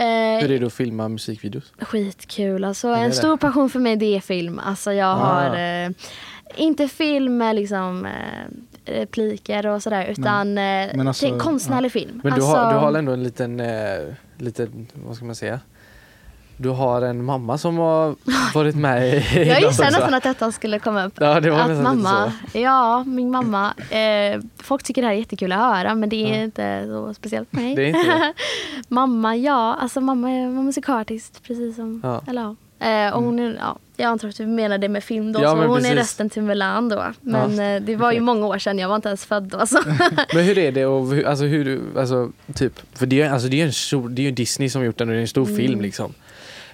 Eh, 0.00 0.40
Hur 0.40 0.50
är 0.50 0.58
det 0.60 0.66
att 0.66 0.72
filma 0.72 1.08
musikvideos? 1.08 1.72
Skitkul. 1.80 2.64
Alltså, 2.64 2.88
en 2.88 3.12
stor 3.12 3.36
passion 3.36 3.70
för 3.70 3.78
mig 3.80 3.96
det 3.96 4.16
är 4.16 4.20
film. 4.20 4.58
Alltså, 4.58 4.92
jag 4.92 5.08
Ah. 5.08 5.14
har 5.14 5.56
eh, 5.84 5.90
inte 6.56 6.88
film 6.88 7.36
med 7.36 7.56
liksom, 7.56 8.06
eh, 8.06 8.12
repliker 8.84 9.66
och 9.66 9.82
sådär 9.82 10.04
utan 10.04 10.58
eh, 10.58 11.06
alltså, 11.08 11.38
konstnärlig 11.38 11.92
film. 11.92 12.20
Men 12.24 12.32
du, 12.32 12.34
alltså, 12.34 12.56
har, 12.56 12.72
du 12.72 12.78
har 12.78 12.94
ändå 12.98 13.12
en 13.12 13.22
liten, 13.22 13.60
eh, 13.60 13.98
liten, 14.38 14.86
vad 14.94 15.16
ska 15.16 15.24
man 15.24 15.34
säga? 15.34 15.60
Du 16.62 16.68
har 16.68 17.02
en 17.02 17.24
mamma 17.24 17.58
som 17.58 17.76
har 17.78 18.14
varit 18.54 18.76
med 18.76 19.08
i 19.14 19.24
jag 19.48 19.60
gissade 19.62 19.90
nästan 19.90 20.14
att 20.14 20.22
detta 20.22 20.52
skulle 20.52 20.78
komma 20.78 21.04
upp. 21.04 21.12
Ja, 21.20 21.40
det 21.40 21.50
var 21.50 21.58
att 21.60 21.82
mamma, 21.82 22.32
ja 22.52 23.04
min 23.04 23.30
mamma, 23.30 23.74
eh, 23.90 24.40
folk 24.62 24.82
tycker 24.82 25.02
det 25.02 25.08
här 25.08 25.14
är 25.14 25.18
jättekul 25.18 25.52
att 25.52 25.58
höra 25.58 25.94
men 25.94 26.08
det 26.08 26.16
är 26.16 26.44
inte 26.44 26.84
så 26.86 27.14
speciellt 27.14 27.48
för 27.50 27.56
mig. 27.56 27.74
Det 27.74 27.82
är 27.82 27.86
inte 27.88 28.32
mamma, 28.88 29.36
ja, 29.36 29.74
alltså 29.80 30.00
mamma 30.00 30.30
är 30.30 30.48
musikartist 30.48 31.42
precis 31.46 31.76
som, 31.76 32.00
Ja. 32.04 32.22
eller 32.26 32.42
ja. 32.42 32.54
Eh, 32.86 33.14
och 33.14 33.22
hon 33.22 33.38
är, 33.38 33.56
ja, 33.60 33.78
jag 33.96 34.06
antar 34.08 34.28
att 34.28 34.36
du 34.36 34.46
menar 34.46 34.78
det 34.78 34.88
med 34.88 35.04
film 35.04 35.32
då, 35.32 35.42
Ja, 35.42 35.50
så 35.50 35.56
hon 35.66 35.76
precis. 35.76 35.92
är 35.92 35.96
rösten 35.96 36.30
till 36.30 36.42
Mulan 36.42 36.88
då. 36.88 37.04
Men 37.20 37.58
eh, 37.60 37.82
det 37.82 37.96
var 37.96 38.12
ju 38.12 38.20
många 38.20 38.46
år 38.46 38.58
sedan, 38.58 38.78
jag 38.78 38.88
var 38.88 38.96
inte 38.96 39.08
ens 39.08 39.24
född 39.24 39.42
då. 39.44 39.66
Så. 39.66 39.78
Men 40.34 40.44
hur 40.44 40.58
är 40.58 40.72
det 40.72 40.86
och 40.86 41.06
hur, 41.08 41.26
alltså 41.26 41.44
hur 41.44 41.80
alltså 41.98 42.30
typ, 42.54 42.72
för 42.98 43.06
det 43.06 43.20
är, 43.22 43.30
alltså, 43.30 43.48
det 43.48 43.60
är 43.60 43.66
en 43.66 43.72
stor, 43.72 44.08
det 44.08 44.22
är 44.22 44.24
ju 44.24 44.30
Disney 44.30 44.68
som 44.68 44.84
gjort 44.84 44.98
den 44.98 45.08
och 45.08 45.12
det 45.14 45.18
är 45.18 45.22
en 45.22 45.28
stor 45.28 45.44
Mm. 45.44 45.56
film 45.56 45.80
liksom. 45.80 46.12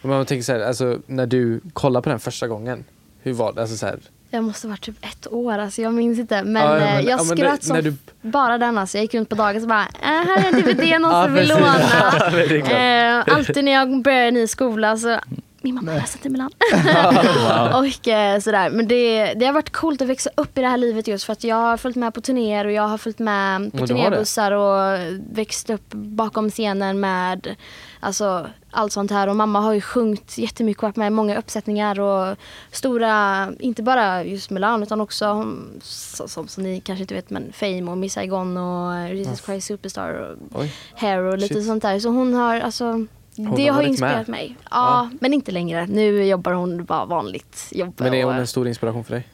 Men 0.07 0.17
man 0.17 0.27
tänker 0.27 0.43
så 0.45 0.53
här, 0.53 0.61
alltså 0.61 0.99
när 1.07 1.27
du 1.27 1.61
kollar 1.73 2.01
på 2.01 2.09
den 2.11 2.19
första 2.21 2.49
gången, 2.49 2.85
hur 3.23 3.33
var 3.33 3.53
det? 3.53 3.61
Alltså 3.61 3.77
så 3.77 3.87
här, 3.87 3.99
Jag 4.31 4.45
måste 4.45 4.67
ha 4.67 4.71
varit 4.73 4.83
typ 4.85 5.05
ett 5.05 5.27
år, 5.33 5.59
alltså, 5.59 5.83
jag 5.83 5.95
minns 5.95 6.19
inte. 6.19 6.43
Men, 6.45 6.63
Ja, 6.63 6.75
eh, 6.77 6.81
men- 6.81 7.05
jag 7.05 7.21
ja, 7.21 7.25
men 7.25 7.37
det- 7.37 7.63
som 7.65 7.77
du- 7.83 7.97
bara 8.23 8.59
den. 8.59 8.79
Alltså. 8.79 8.99
Jag 8.99 9.03
gick 9.03 9.15
runt 9.15 9.29
på 9.29 9.35
dagen 9.35 9.63
och 9.63 9.69
bara, 9.69 9.83
äh, 9.83 10.07
här 10.09 10.45
är 10.45 10.49
en 10.49 10.63
DVD 10.63 10.99
någon 10.99 11.25
som 11.25 11.35
vill 11.35 11.49
låna. 11.49 11.77
Eh, 13.27 13.35
alltid 13.37 13.65
när 13.65 13.73
jag 13.73 14.03
börjar 14.03 14.27
en 14.29 14.35
ny 14.35 14.47
skola 14.47 14.97
så 14.97 15.19
min 15.67 15.75
mamma 15.75 15.93
är 15.93 16.01
rösten 16.01 16.21
till 16.23 16.31
Milan. 16.31 16.51
och 17.75 18.09
eh, 18.09 18.41
sådär. 18.41 18.71
Men 18.71 18.89
det, 18.89 19.35
det 19.35 19.47
har 19.47 19.53
varit 19.53 19.73
coolt 19.73 20.03
att 20.03 20.09
växa 20.09 20.31
upp 20.35 20.59
i 20.59 20.61
det 20.61 20.69
här 20.69 20.77
livet 20.77 21.09
just 21.09 21.25
för 21.25 21.33
att 21.33 21.45
jag 21.45 21.57
har 21.57 21.77
följt 21.77 21.97
med 21.97 22.15
på 22.15 22.21
turnéer 22.21 22.65
och 22.65 22.73
jag 22.73 22.89
har 22.89 22.99
följt 22.99 23.19
med 23.19 23.73
på 23.73 23.79
har 23.79 23.87
turnébussar 23.87 24.53
och 24.53 24.99
växt 25.33 25.71
upp 25.71 25.89
bakom 25.95 26.51
scenen 26.51 27.01
med 27.01 27.57
alltså, 28.01 28.47
allt 28.71 28.93
sånt 28.93 29.11
här. 29.11 29.29
Och 29.29 29.37
mamma 29.37 29.61
har 29.61 29.73
ju 29.73 29.81
sjungit 29.81 30.39
jättemycket 30.39 30.83
och 30.83 30.87
varit 30.89 30.97
med 30.97 31.07
i 31.07 31.11
många 31.11 31.39
uppsättningar 31.39 32.01
och 32.01 32.37
stora, 32.73 33.49
inte 33.61 33.83
bara 33.83 34.25
just 34.25 34.51
Milan 34.51 34.83
utan 34.83 35.01
också 35.01 35.47
så- 35.83 36.29
som, 36.29 36.49
som 36.49 36.63
ni 36.63 36.81
kanske 36.81 37.01
inte 37.03 37.15
vet 37.15 37.31
men 37.31 37.53
Fame 37.53 37.91
och 37.91 37.99
Miss 37.99 38.13
Saigon 38.13 38.57
och 38.57 39.15
Jesus 39.15 39.45
Christ 39.45 39.67
Superstar 39.67 40.11
och 40.13 40.61
Oj. 40.61 40.73
Hair 40.97 41.19
och 41.23 41.39
lite 41.39 41.55
Shit. 41.55 41.67
sånt 41.67 41.83
där. 41.83 41.99
Så 41.99 42.09
hon 42.09 42.35
har 42.35 42.61
alltså 42.61 43.07
det 43.37 43.67
har 43.67 43.73
har 43.75 43.83
inspirerat 43.83 44.17
med. 44.17 44.29
mig. 44.29 44.57
Ja, 44.71 45.11
men 45.21 45.35
inte 45.35 45.53
längre. 45.53 45.87
Nu 45.87 46.25
jobbar 46.25 46.53
hon 46.53 46.85
bara 46.85 47.05
vanligt 47.05 47.69
jobb. 47.71 47.95
Men 47.97 48.15
är 48.15 48.25
hon 48.25 48.35
och- 48.35 48.41
en 48.41 48.47
stor 48.47 48.69
inspiration 48.69 49.05
för 49.05 49.15
dig? 49.15 49.29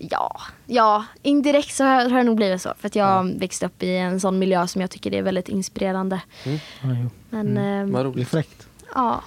Ja, 0.00 0.40
ja, 0.66 1.04
indirekt 1.22 1.74
så 1.74 1.84
har, 1.84 2.04
det 2.04 2.22
nog 2.22 2.36
blivit 2.36 2.62
så. 2.62 2.72
För 2.78 2.86
att 2.86 2.96
jag 2.96 3.04
har 3.04 3.38
växt 3.38 3.62
upp 3.62 3.82
i 3.82 3.96
en 3.96 4.20
sån 4.20 4.38
miljö 4.38 4.66
som 4.66 4.80
jag 4.80 4.90
tycker 4.90 5.14
är 5.14 5.22
väldigt 5.22 5.48
inspirerande. 5.48 6.20
Ja, 6.44 6.50
jo. 6.82 7.10
Men 7.30 7.54
Vad 7.54 7.64
eh, 7.80 7.86
Det 7.86 7.98
är 8.00 8.04
roligt. 8.04 8.28
fräckt. 8.28 8.66
ja, 8.94 9.20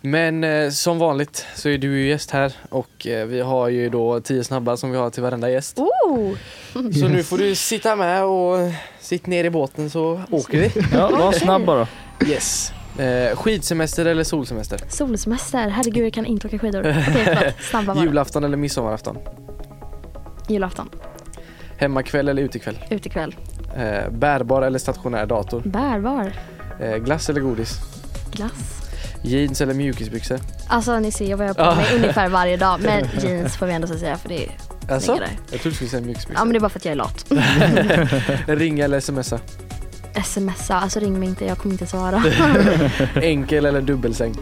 Men 0.00 0.44
eh, 0.44 0.70
som 0.70 0.98
vanligt 0.98 1.46
så 1.54 1.68
är 1.68 1.78
du 1.78 2.00
ju 2.00 2.08
gäst 2.08 2.30
här 2.30 2.52
och 2.70 3.06
eh, 3.06 3.26
vi 3.26 3.40
har 3.40 3.68
ju 3.68 3.88
då 3.90 4.20
tio 4.20 4.44
snabba 4.44 4.76
som 4.76 4.90
vi 4.90 4.96
har 4.98 5.10
till 5.10 5.22
varenda 5.22 5.50
gäst. 5.50 5.78
oh, 5.78 6.36
Så 6.74 7.08
nu 7.08 7.22
får 7.22 7.38
du 7.38 7.54
sitta 7.54 7.96
med 7.96 8.24
och 8.24 8.58
eh, 8.58 8.72
sitt 9.00 9.26
ner 9.26 9.44
i 9.44 9.50
båten 9.50 9.90
så 9.90 10.20
åker 10.30 10.58
vi. 10.60 10.72
Ja, 10.92 11.08
var 11.08 11.32
snabb 11.32 11.64
bara. 11.64 11.86
Yes. 12.26 12.72
Eh, 12.98 13.36
skidsemester 13.36 14.06
eller 14.06 14.24
solsemester? 14.24 14.80
solsemester. 14.88 15.68
Herregud, 15.68 16.06
jag 16.06 16.12
kan 16.12 16.26
inte 16.26 16.46
åka 16.46 16.58
skidor. 16.58 16.80
Okej, 16.80 17.04
förlåt. 17.24 17.54
Snabba 17.70 17.94
bara. 17.94 18.04
Julafton 18.04 18.44
eller 18.44 18.56
midsommarafton? 18.56 19.18
Julafton. 20.48 20.88
Hemmakväll 21.78 22.28
eller 22.28 22.42
utekväll? 22.42 22.78
Utekväll. 22.90 23.36
Eh, 23.76 24.10
bärbar 24.10 24.62
eller 24.62 24.78
stationär 24.78 25.26
dator? 25.26 25.62
Bärbar. 25.64 26.32
Eh, 26.80 26.96
glass 26.96 27.30
eller 27.30 27.40
godis? 27.40 27.78
Glass. 28.32 28.74
Jeans 29.22 29.60
eller 29.60 29.74
mjukisbyxor? 29.74 30.40
Alltså 30.68 30.98
ni 30.98 31.10
ser 31.12 31.36
vad 31.36 31.46
jag 31.48 31.54
har 31.54 31.54
på 31.54 31.60
Ja. 31.70 31.74
mig 31.74 31.86
ungefär 31.96 32.28
varje 32.28 32.56
dag. 32.56 32.80
Men 32.82 33.04
jeans 33.22 33.56
får 33.56 33.66
vi 33.66 33.72
ändå 33.72 33.86
säga 33.88 34.16
för 34.16 34.28
det 34.28 34.44
är 34.44 34.50
Alltså? 34.88 35.12
snyggare. 35.12 35.30
Jag 35.50 35.60
trodde 35.60 35.68
du 35.70 35.74
skulle 35.74 35.90
säga 35.90 36.00
Ja 36.00 36.06
mjukisbyxor. 36.06 36.44
men 36.44 36.52
det 36.52 36.58
är 36.58 36.60
bara 36.60 36.68
för 36.68 36.78
att 36.78 36.84
jag 36.84 36.92
är 36.92 36.96
lat. 36.96 37.24
Ringa 38.60 38.84
eller 38.84 39.00
smsa? 39.00 39.40
Smsa, 40.24 40.74
alltså 40.74 41.00
ring 41.00 41.18
mig 41.20 41.28
inte, 41.28 41.44
jag 41.44 41.58
kommer 41.58 41.72
inte 41.74 41.86
svara. 41.86 42.22
Enkel 43.22 43.66
eller 43.66 43.80
dubbelsäng? 43.82 44.34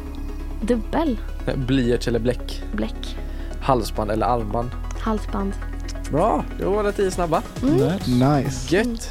Dubbel. 0.60 1.18
Eh, 1.46 1.56
Blyerts 1.56 2.08
eller 2.08 2.18
bläck? 2.18 2.62
Bläck. 2.72 3.16
Halsband 3.60 4.10
eller 4.10 4.26
armband? 4.26 4.70
Halsband. 5.00 5.52
Bra, 6.10 6.44
då 6.60 6.70
var 6.70 6.82
det 6.84 6.92
tio 6.92 7.10
snabba. 7.10 7.42
Nice. 7.62 8.10
Nice. 8.10 8.76
Gött! 8.76 9.10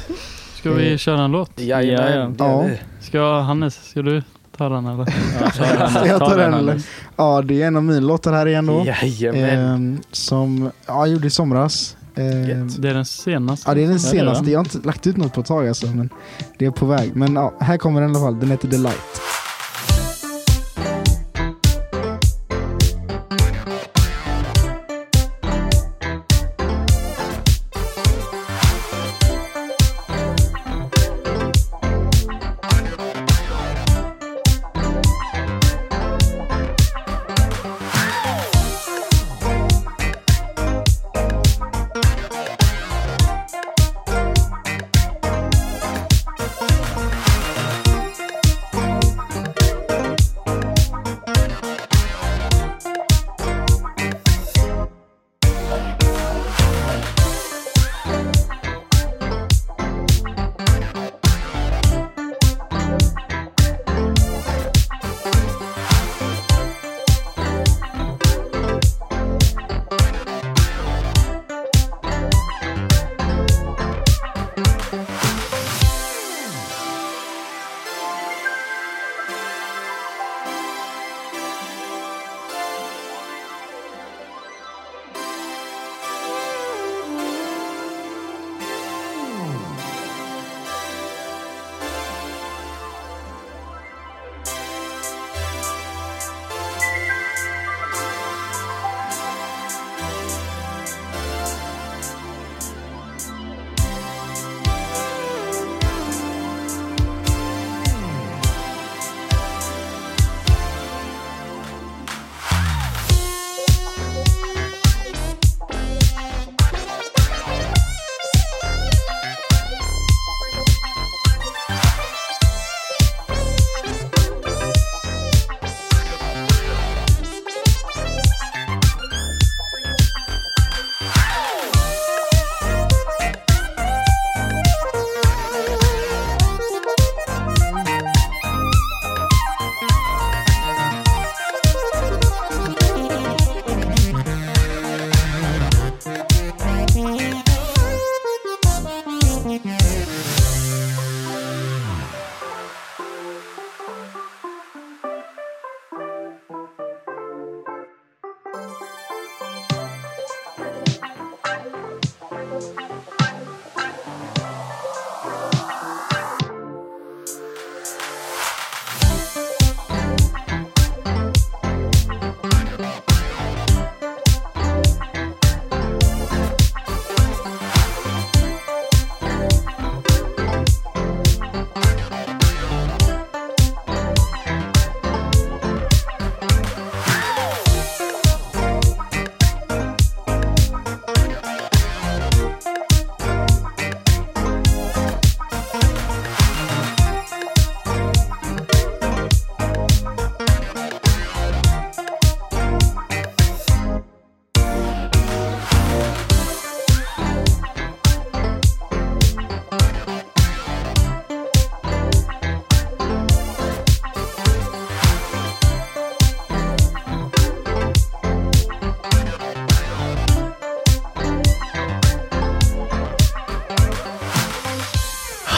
Ska 0.54 0.70
vi 0.72 0.98
köra 0.98 1.20
en 1.24 1.32
låt? 1.32 1.50
Jajamän, 1.60 2.36
Ja. 2.38 2.68
Ska 3.00 3.40
Hannes, 3.40 3.88
ska 3.90 4.02
du 4.02 4.22
ta 4.56 4.68
den 4.68 4.86
eller? 4.86 5.14
Ja, 5.40 5.50
ta 5.50 5.64
den. 6.00 6.08
Jag 6.08 6.18
tar 6.18 6.36
den 6.38 6.54
eller? 6.54 6.82
Ja, 7.16 7.42
det 7.42 7.62
är 7.62 7.66
en 7.66 7.76
av 7.76 7.82
mina 7.84 8.00
låtar 8.00 8.32
här 8.32 8.46
igen 8.48 8.66
då. 8.66 8.84
Jajamän. 8.86 9.58
Ehm, 9.74 9.98
som 10.12 10.70
ja, 10.86 10.94
jag 11.06 11.08
gjorde 11.08 11.26
i 11.26 11.30
somras. 11.30 11.96
Gött. 12.16 12.82
Det 12.82 12.88
är 12.88 12.94
den 12.94 13.04
senaste. 13.04 13.70
ja, 13.70 13.74
det 13.74 13.84
är 13.84 13.88
den 13.88 14.00
senaste. 14.00 14.50
Jag 14.50 14.58
har 14.58 14.64
inte 14.64 14.86
lagt 14.86 15.06
ut 15.06 15.16
något 15.16 15.32
på 15.32 15.40
ett 15.40 15.46
tag 15.46 15.68
alltså, 15.68 15.86
men 15.86 16.10
det 16.58 16.66
är 16.66 16.70
på 16.70 16.86
väg. 16.86 17.16
Men 17.16 17.34
ja, 17.34 17.54
här 17.60 17.78
kommer 17.78 18.00
den 18.00 18.10
i 18.10 18.14
alla 18.14 18.24
fall. 18.24 18.40
Den 18.40 18.50
heter 18.50 18.68
The 18.68 18.76
Light. 18.78 19.25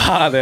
Hade. 0.09 0.39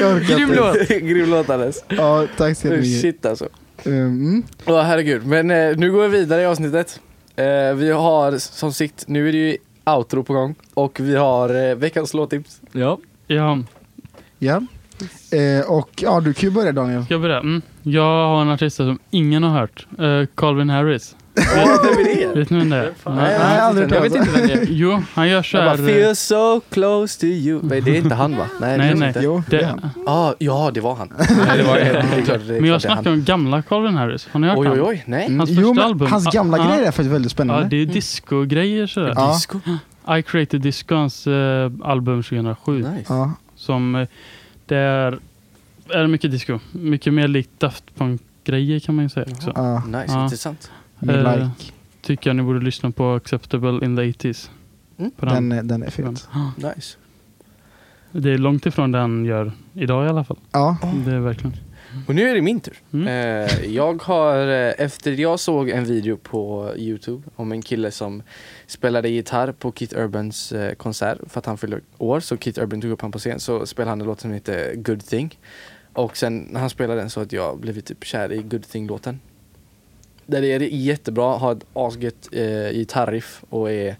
Jag 0.00 0.16
orkar 0.16 0.36
Grym 0.36 0.52
låt. 0.52 0.88
Grym 0.88 1.30
låt 1.30 1.48
Hannes. 1.48 1.84
Ja, 1.88 2.26
tack 2.36 2.56
så 2.56 2.66
jättemycket. 2.66 3.00
Shit 3.00 3.26
alltså. 3.26 3.48
Mm. 3.86 4.42
Åh 4.66 4.82
herregud. 4.82 5.26
Men 5.26 5.50
eh, 5.50 5.76
nu 5.76 5.92
går 5.92 6.02
vi 6.02 6.18
vidare 6.18 6.42
i 6.42 6.46
avsnittet. 6.46 7.00
Eh, 7.36 7.74
vi 7.74 7.90
har 7.90 8.38
som 8.38 8.72
sikt, 8.72 9.04
nu 9.08 9.28
är 9.28 9.32
det 9.32 9.38
ju 9.38 9.56
outro 9.86 10.22
på 10.22 10.32
gång. 10.32 10.54
Och 10.74 11.00
vi 11.00 11.16
har 11.16 11.68
eh, 11.70 11.74
veckans 11.74 12.14
låttips. 12.14 12.60
Ja. 12.72 12.98
Ja, 13.26 13.58
Ja. 14.38 14.62
Eh, 15.38 15.70
och 15.70 15.90
ja, 15.96 16.20
du 16.20 16.34
kan 16.34 16.48
ju 16.48 16.54
börja 16.54 16.72
Daniel. 16.72 17.04
ska 17.04 17.14
jag 17.14 17.20
börja? 17.20 17.38
Mm. 17.38 17.62
Jag 17.82 18.28
har 18.28 18.42
en 18.42 18.50
artist 18.50 18.76
som 18.76 18.98
ingen 19.10 19.42
har 19.42 19.60
hört. 19.60 19.86
Uh, 20.00 20.26
Calvin 20.34 20.70
Harris. 20.70 21.16
Ja, 21.34 21.78
vem 21.82 21.98
är 21.98 22.34
det? 22.34 22.40
Vet 22.40 22.50
ni 22.50 22.58
vem 22.58 22.70
det 22.70 22.76
är? 22.76 22.82
Nej, 22.82 23.14
Nej, 23.16 23.58
aldrig 23.60 23.90
jag 23.92 23.94
hört 24.00 24.04
vet 24.04 24.14
inte 24.14 24.30
vem 24.38 24.46
det 24.46 24.52
är. 24.52 24.66
Jo, 24.68 25.02
han 25.14 25.28
gör 25.28 25.42
så 25.42 25.56
Jag 25.56 25.64
bara, 25.64 25.76
här... 25.76 25.86
feel 25.94 26.16
so 26.16 26.60
close 26.70 27.20
to 27.20 27.26
you. 27.26 27.60
Nej, 27.62 27.80
det 27.80 27.90
är 27.90 27.98
inte 27.98 28.14
han 28.14 28.36
va? 28.36 28.46
Nej, 28.60 28.78
Nej, 28.78 28.86
det 28.88 28.94
är 28.94 28.98
nej. 28.98 29.08
inte. 29.08 29.20
Jo, 29.22 29.42
det 29.50 29.60
är 29.60 29.66
han. 29.66 29.90
Ah, 30.06 30.32
ja, 30.38 30.70
det 30.74 30.80
var 30.80 30.94
han. 30.94 31.08
Nej, 31.18 31.58
det 31.58 31.62
var 31.64 31.74
det. 31.76 31.80
är 31.84 32.22
klart, 32.22 32.40
det 32.46 32.56
är 32.56 32.60
men 32.60 32.70
jag 32.70 32.80
klart 32.80 32.82
det 32.82 32.88
är 32.88 32.94
snackar 32.94 33.10
han. 33.10 33.12
om 33.18 33.24
gamla 33.24 33.62
Calvin 33.62 33.94
Harris. 33.94 34.28
Har 34.32 34.40
ni 34.40 34.46
hört 34.46 34.58
Oj, 34.58 34.68
oj, 34.70 34.80
oj. 34.82 35.02
Nej. 35.06 35.36
Hans 35.36 35.50
jo, 35.50 35.56
första 35.56 35.74
men 35.74 35.84
album. 35.84 36.10
hans 36.10 36.26
gamla 36.32 36.58
Ah, 36.58 36.66
grejer 36.68 36.82
är 36.82 36.90
faktiskt 36.90 37.10
väldigt 37.10 37.32
Ja, 37.32 37.34
spännande. 37.34 37.68
det 37.68 37.76
är 37.76 37.86
disco-grejer 37.86 38.86
sådär. 38.86 39.12
Ja. 39.16 39.32
Disco. 39.32 39.58
I 40.18 40.22
Created 40.22 40.60
Disco, 40.60 40.94
hans 40.94 41.26
eh, 41.26 41.70
album 41.84 42.22
2007. 42.22 42.76
Nice. 42.78 42.88
Ja. 43.08 43.32
Som 43.56 43.94
eh, 43.94 44.08
det 44.66 44.76
är, 44.76 45.18
är 45.90 46.06
mycket 46.06 46.30
disco. 46.30 46.58
Mycket 46.72 47.14
mer 47.14 47.28
likt 47.28 47.50
Daft 47.60 47.84
Punk-grejer 47.98 48.80
kan 48.80 48.94
man 48.94 49.04
ju 49.04 49.08
säga 49.08 49.26
också. 49.32 49.52
Ja, 49.54 49.82
Nice, 49.86 50.04
Ja. 50.08 50.22
intressant. 50.24 50.70
Eh, 51.08 51.36
like. 51.36 51.50
Tycker 52.00 52.30
jag 52.30 52.36
ni 52.36 52.42
borde 52.42 52.60
lyssna 52.60 52.90
på 52.90 53.12
Acceptable 53.14 53.86
in 53.86 53.96
the 53.96 54.02
80s. 54.02 54.50
Mm. 54.98 55.10
På 55.10 55.26
den. 55.26 55.48
Den, 55.48 55.58
är- 55.58 55.62
den 55.62 55.82
är 55.82 55.90
fet. 55.90 56.28
Nice. 56.56 56.96
Det 58.12 58.30
är 58.30 58.38
långt 58.38 58.66
ifrån 58.66 58.92
den 58.92 59.24
gör 59.24 59.52
idag 59.74 60.06
i 60.06 60.08
alla 60.08 60.24
fall. 60.24 60.38
Ja. 60.52 60.76
Det 61.06 61.12
är 61.12 61.18
verkligen. 61.20 61.56
Och 62.06 62.14
nu 62.14 62.28
är 62.28 62.34
det 62.34 62.42
min 62.42 62.60
tur. 62.60 62.74
Mm. 62.92 63.06
Eh, 63.06 63.64
jag 63.74 64.02
har, 64.02 64.36
eh, 64.48 64.72
efter 64.78 65.12
jag 65.20 65.40
såg 65.40 65.68
en 65.68 65.84
video 65.84 66.16
på 66.16 66.72
Youtube 66.76 67.22
om 67.36 67.52
en 67.52 67.62
kille 67.62 67.90
som 67.90 68.22
spelade 68.66 69.08
gitarr 69.08 69.52
på 69.52 69.72
Kit 69.72 69.92
Urbans 69.92 70.52
konsert 70.76 71.18
för 71.26 71.38
att 71.38 71.46
han 71.46 71.58
fyllde 71.58 71.80
år, 71.98 72.20
så 72.20 72.36
Kit 72.36 72.58
Urban 72.58 72.80
tog 72.80 72.90
upp 72.90 73.00
honom 73.00 73.12
på 73.12 73.18
scen, 73.18 73.40
så 73.40 73.66
spelade 73.66 73.90
han 73.90 74.00
en 74.00 74.06
låt 74.06 74.20
som 74.20 74.30
heter 74.32 74.74
Good 74.74 75.06
Thing. 75.06 75.38
Och 75.92 76.16
sen 76.16 76.38
när 76.50 76.60
han 76.60 76.70
spelade 76.70 77.00
den 77.00 77.10
så 77.10 77.20
att 77.20 77.32
jag 77.32 77.58
blivit 77.60 77.86
typ 77.86 78.04
kär 78.04 78.32
i 78.32 78.42
Good 78.42 78.62
Thing-låten. 78.68 79.20
Där 80.32 80.42
är 80.42 80.58
det 80.58 80.68
jättebra, 80.68 81.38
har 81.38 81.52
ett 81.52 81.64
asgött 81.72 82.28
eh, 82.32 82.72
gitarriff 82.72 83.44
och 83.50 83.70
är, 83.70 83.96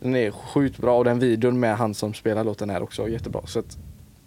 den 0.00 0.16
är 0.16 0.30
sjukt 0.30 0.78
bra 0.78 0.98
och 0.98 1.04
den 1.04 1.18
videon 1.18 1.60
med 1.60 1.76
han 1.76 1.94
som 1.94 2.14
spelar 2.14 2.44
låten 2.44 2.70
är 2.70 2.82
också 2.82 3.08
jättebra. 3.08 3.40
Så 3.46 3.58
att 3.58 3.78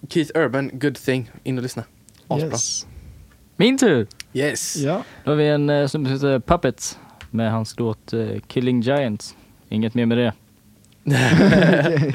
Keith 0.09 0.31
Urban, 0.39 0.69
Good 0.73 0.95
Thing, 0.95 1.31
in 1.43 1.57
och 1.57 1.63
lyssna. 1.63 1.83
Asbra. 2.27 2.49
Yes. 2.49 2.87
Min 3.55 3.77
tur! 3.77 4.07
Yes. 4.33 4.77
Ja. 4.77 5.03
Då 5.23 5.31
har 5.31 5.35
vi 5.35 5.47
en 5.47 5.69
uh, 5.69 5.87
som 5.87 6.05
heter 6.05 6.39
Puppets 6.39 6.97
med 7.31 7.51
hans 7.51 7.79
låt 7.79 8.13
eh, 8.13 8.27
Killing 8.47 8.81
Giants. 8.81 9.35
Inget 9.69 9.93
mer 9.93 10.05
med 10.05 10.17
det. 10.17 10.33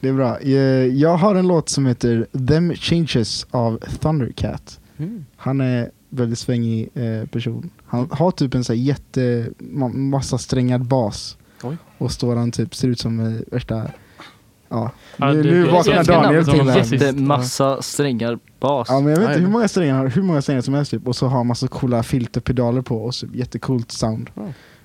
Det 0.00 0.08
är 0.08 0.12
bra. 0.12 0.38
Eh, 0.38 0.52
Jag 0.86 1.16
har 1.16 1.34
en 1.34 1.48
låt 1.48 1.68
som 1.68 1.86
heter 1.86 2.26
Them 2.48 2.74
Changes 2.74 3.46
av 3.50 3.78
Thundercat. 4.00 4.80
Mm. 4.98 5.24
Han 5.36 5.60
är 5.60 5.90
väldigt 6.10 6.38
svängig 6.38 6.88
eh, 6.94 7.26
person. 7.28 7.70
Han 7.86 8.08
har 8.10 8.30
typ 8.30 8.54
en 8.54 8.64
så 8.64 8.72
här 8.72 8.80
jätte, 8.80 9.48
ma- 9.58 9.92
massa 9.96 10.38
strängad 10.38 10.84
bas. 10.84 11.36
Oj. 11.62 11.76
Och 11.98 12.12
står 12.12 12.36
han 12.36 12.50
typ, 12.52 12.74
ser 12.74 12.88
ut 12.88 12.98
som 13.00 13.20
eh, 13.20 13.40
värsta, 13.52 13.90
ja. 14.68 14.90
Ja, 15.16 15.32
nu 15.32 15.42
det- 15.42 15.50
nu 15.50 15.64
vaknar 15.64 16.04
Daniel 16.04 16.44
till 16.44 16.66
det- 16.66 16.72
här. 16.72 16.94
Jätte 16.94 17.12
massa 17.12 17.82
strängar 17.82 18.38
bas. 18.60 18.88
Ja 18.90 19.00
men 19.00 19.12
jag 19.12 19.20
vet 19.20 19.28
inte 19.28 19.40
hur 19.40 19.48
många 19.48 19.68
strängar 19.68 19.94
han 19.94 20.02
har, 20.04 20.10
hur 20.10 20.22
många 20.22 20.42
strängar 20.42 20.60
som 20.62 20.74
helst 20.74 20.90
typ. 20.90 21.08
Och 21.08 21.16
så 21.16 21.26
har 21.26 21.36
han 21.36 21.46
massa 21.46 21.68
coola 21.68 22.02
filterpedaler 22.02 22.82
på 22.82 23.04
och 23.04 23.14
så 23.14 23.26
jättecoolt 23.32 23.90
sound. 23.92 24.30
Ja. 24.34 24.42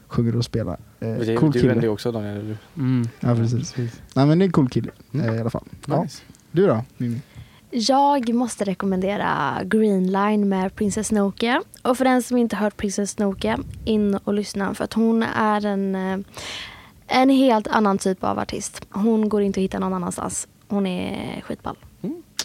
Sjunger 0.08 0.36
och 0.36 0.46
spelar. 0.46 0.78
Eh, 1.00 1.10
Det, 1.10 1.36
cool 1.36 1.52
du 1.52 1.60
kille. 1.60 1.88
också 1.88 2.12
Daniel? 2.12 2.38
Eller? 2.38 2.58
Mm. 2.78 3.08
Ja 3.20 3.36
precis. 3.36 3.76
Nej 3.78 4.26
men 4.26 4.40
det 4.40 4.44
är 4.44 4.46
en 4.46 4.52
cool 4.52 4.70
kille 4.70 4.92
Mm. 5.14 5.30
eh, 5.30 5.36
i 5.36 5.40
alla 5.40 5.50
fall. 5.50 5.64
Ja. 5.86 6.04
Nice. 6.04 6.22
Du 6.52 6.68
då? 6.68 6.84
Mimmi? 6.98 7.22
Jag 7.70 8.34
måste 8.34 8.64
rekommendera 8.66 9.60
Green 9.64 10.12
Line 10.12 10.50
med 10.50 10.76
Princess 10.76 11.12
Nokia. 11.12 11.62
Och 11.82 11.98
för 11.98 12.06
den 12.06 12.24
som 12.24 12.38
inte 12.38 12.56
hört 12.56 12.78
Princess 12.78 13.18
Nokia, 13.18 13.60
in 13.86 14.16
och 14.16 14.34
lyssna 14.34 14.74
för 14.74 14.84
att 14.84 14.94
hon 14.94 15.24
är 15.24 15.66
en, 15.66 15.96
eh, 15.96 16.18
en 17.08 17.30
helt 17.30 17.68
annan 17.68 17.98
typ 17.98 18.24
av 18.24 18.40
artist. 18.40 18.82
Hon 18.90 19.30
går 19.30 19.42
inte 19.42 19.60
att 19.60 19.64
hitta 19.64 19.80
någon 19.80 19.94
annanstans. 19.94 20.48
Hon 20.68 20.88
är 20.88 21.42
skitball. 21.42 21.76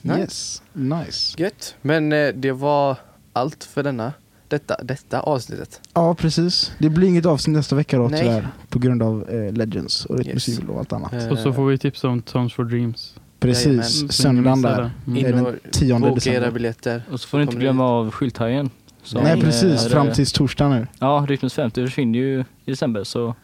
Nice. 0.03 0.19
Yes, 0.21 0.63
nice. 0.73 1.43
Gött. 1.43 1.75
Men 1.83 2.13
eh, 2.13 2.29
det 2.35 2.53
var 2.53 2.97
allt 3.33 3.65
för 3.65 3.83
denna, 3.83 4.13
detta, 4.49 4.77
detta 4.83 5.21
avsnittet. 5.21 5.81
Ja 5.95 6.15
precis. 6.15 6.73
Det 6.79 6.89
blir 6.89 7.09
inget 7.09 7.27
avsnitt 7.27 7.57
nästa 7.57 7.77
vecka 7.77 7.99
då 7.99 8.09
Nej. 8.09 8.21
tyvärr. 8.21 8.49
På 8.69 8.79
grund 8.79 9.03
av 9.03 9.29
eh, 9.31 9.53
Legends 9.53 10.05
och 10.07 10.19
Yes. 10.19 10.27
Rytmusjul 10.49 10.71
och 10.71 10.79
allt 10.79 10.93
annat. 10.93 11.13
Eh, 11.13 11.29
Och 11.29 11.39
så 11.39 11.53
får 11.53 11.67
vi 11.67 11.79
tipsa 11.79 12.09
om 12.09 12.23
Tones 12.23 12.53
for 12.55 12.65
Dreams. 12.65 13.15
Precis, 13.41 14.03
inte 14.03 14.15
söndagen 14.15 14.63
där. 14.63 14.77
det. 14.83 14.91
Mm. 15.07 15.25
är 15.25 15.29
in 15.31 15.37
den 15.37 15.47
och 15.47 15.55
10 15.73 15.95
boka 15.95 16.07
era 16.09 16.15
december. 16.15 16.51
biljetter. 16.51 17.03
Och 17.11 17.21
så 17.21 17.29
får 17.29 17.39
du 17.39 17.45
inte 17.45 17.57
glömma 17.57 17.85
av 17.89 18.11
skylthajen. 18.11 18.71
Nej 19.15 19.41
precis, 19.41 19.85
är- 19.87 19.91
fram 19.91 20.13
tills 20.13 20.33
torsdag 20.33 20.69
nu. 20.69 20.87
Ja, 20.99 21.27
Rytmus 21.29 21.55
50 21.55 21.87
försvinner 21.87 22.19
ju 22.19 22.41
i 22.65 22.71
december 22.71 23.05
så 23.05 23.35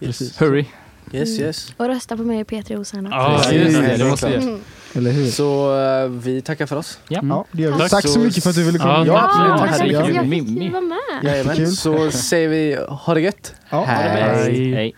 Yes. 0.00 0.40
hurry. 0.40 0.64
Yes, 1.12 1.38
yes. 1.38 1.72
Och 1.76 1.86
rösta 1.86 2.16
på 2.16 2.22
mig 2.22 2.40
och 2.40 2.46
Peter 2.46 2.80
Osen. 2.80 3.08
Ja, 3.10 3.52
just 3.52 3.98
det, 3.98 4.04
måste. 4.08 4.28
Mm. 4.34 4.60
Eller 4.94 5.10
hur? 5.10 5.26
Så 5.26 5.80
eh, 5.80 6.08
vi 6.08 6.40
tackar 6.42 6.66
för 6.66 6.76
oss. 6.76 6.98
Ja. 7.08 7.20
Ja, 7.22 7.44
det 7.52 7.62
gör 7.62 7.72
vi. 7.72 7.78
Tack. 7.78 7.90
Tack 7.90 8.02
så 8.02 8.08
Så- 8.08 8.18
mycket 8.20 8.42
för 8.42 8.50
att 8.50 8.56
du 8.56 8.64
ville 8.64 8.78
komma. 8.78 8.92
Ja, 8.92 9.04
Ja, 9.06 9.24
absolut. 9.24 9.48
Ja, 9.50 9.58
Tack 9.58 9.76
så 9.76 9.82
mycket. 9.82 9.98
jag 9.98 10.06
fick 10.06 10.72
vara 10.72 10.80
med. 10.82 11.24
Jajamän. 11.24 11.72
Så 11.72 12.10
säger 12.10 12.48
vi 12.48 12.78
ha 12.88 13.14
det 13.14 13.20
gött. 13.20 13.54
Ja, 13.70 13.76
ha 13.76 13.84
det 13.86 13.92
Hej. 13.92 14.32
Hej. 14.54 14.74
Hej. 14.74 14.94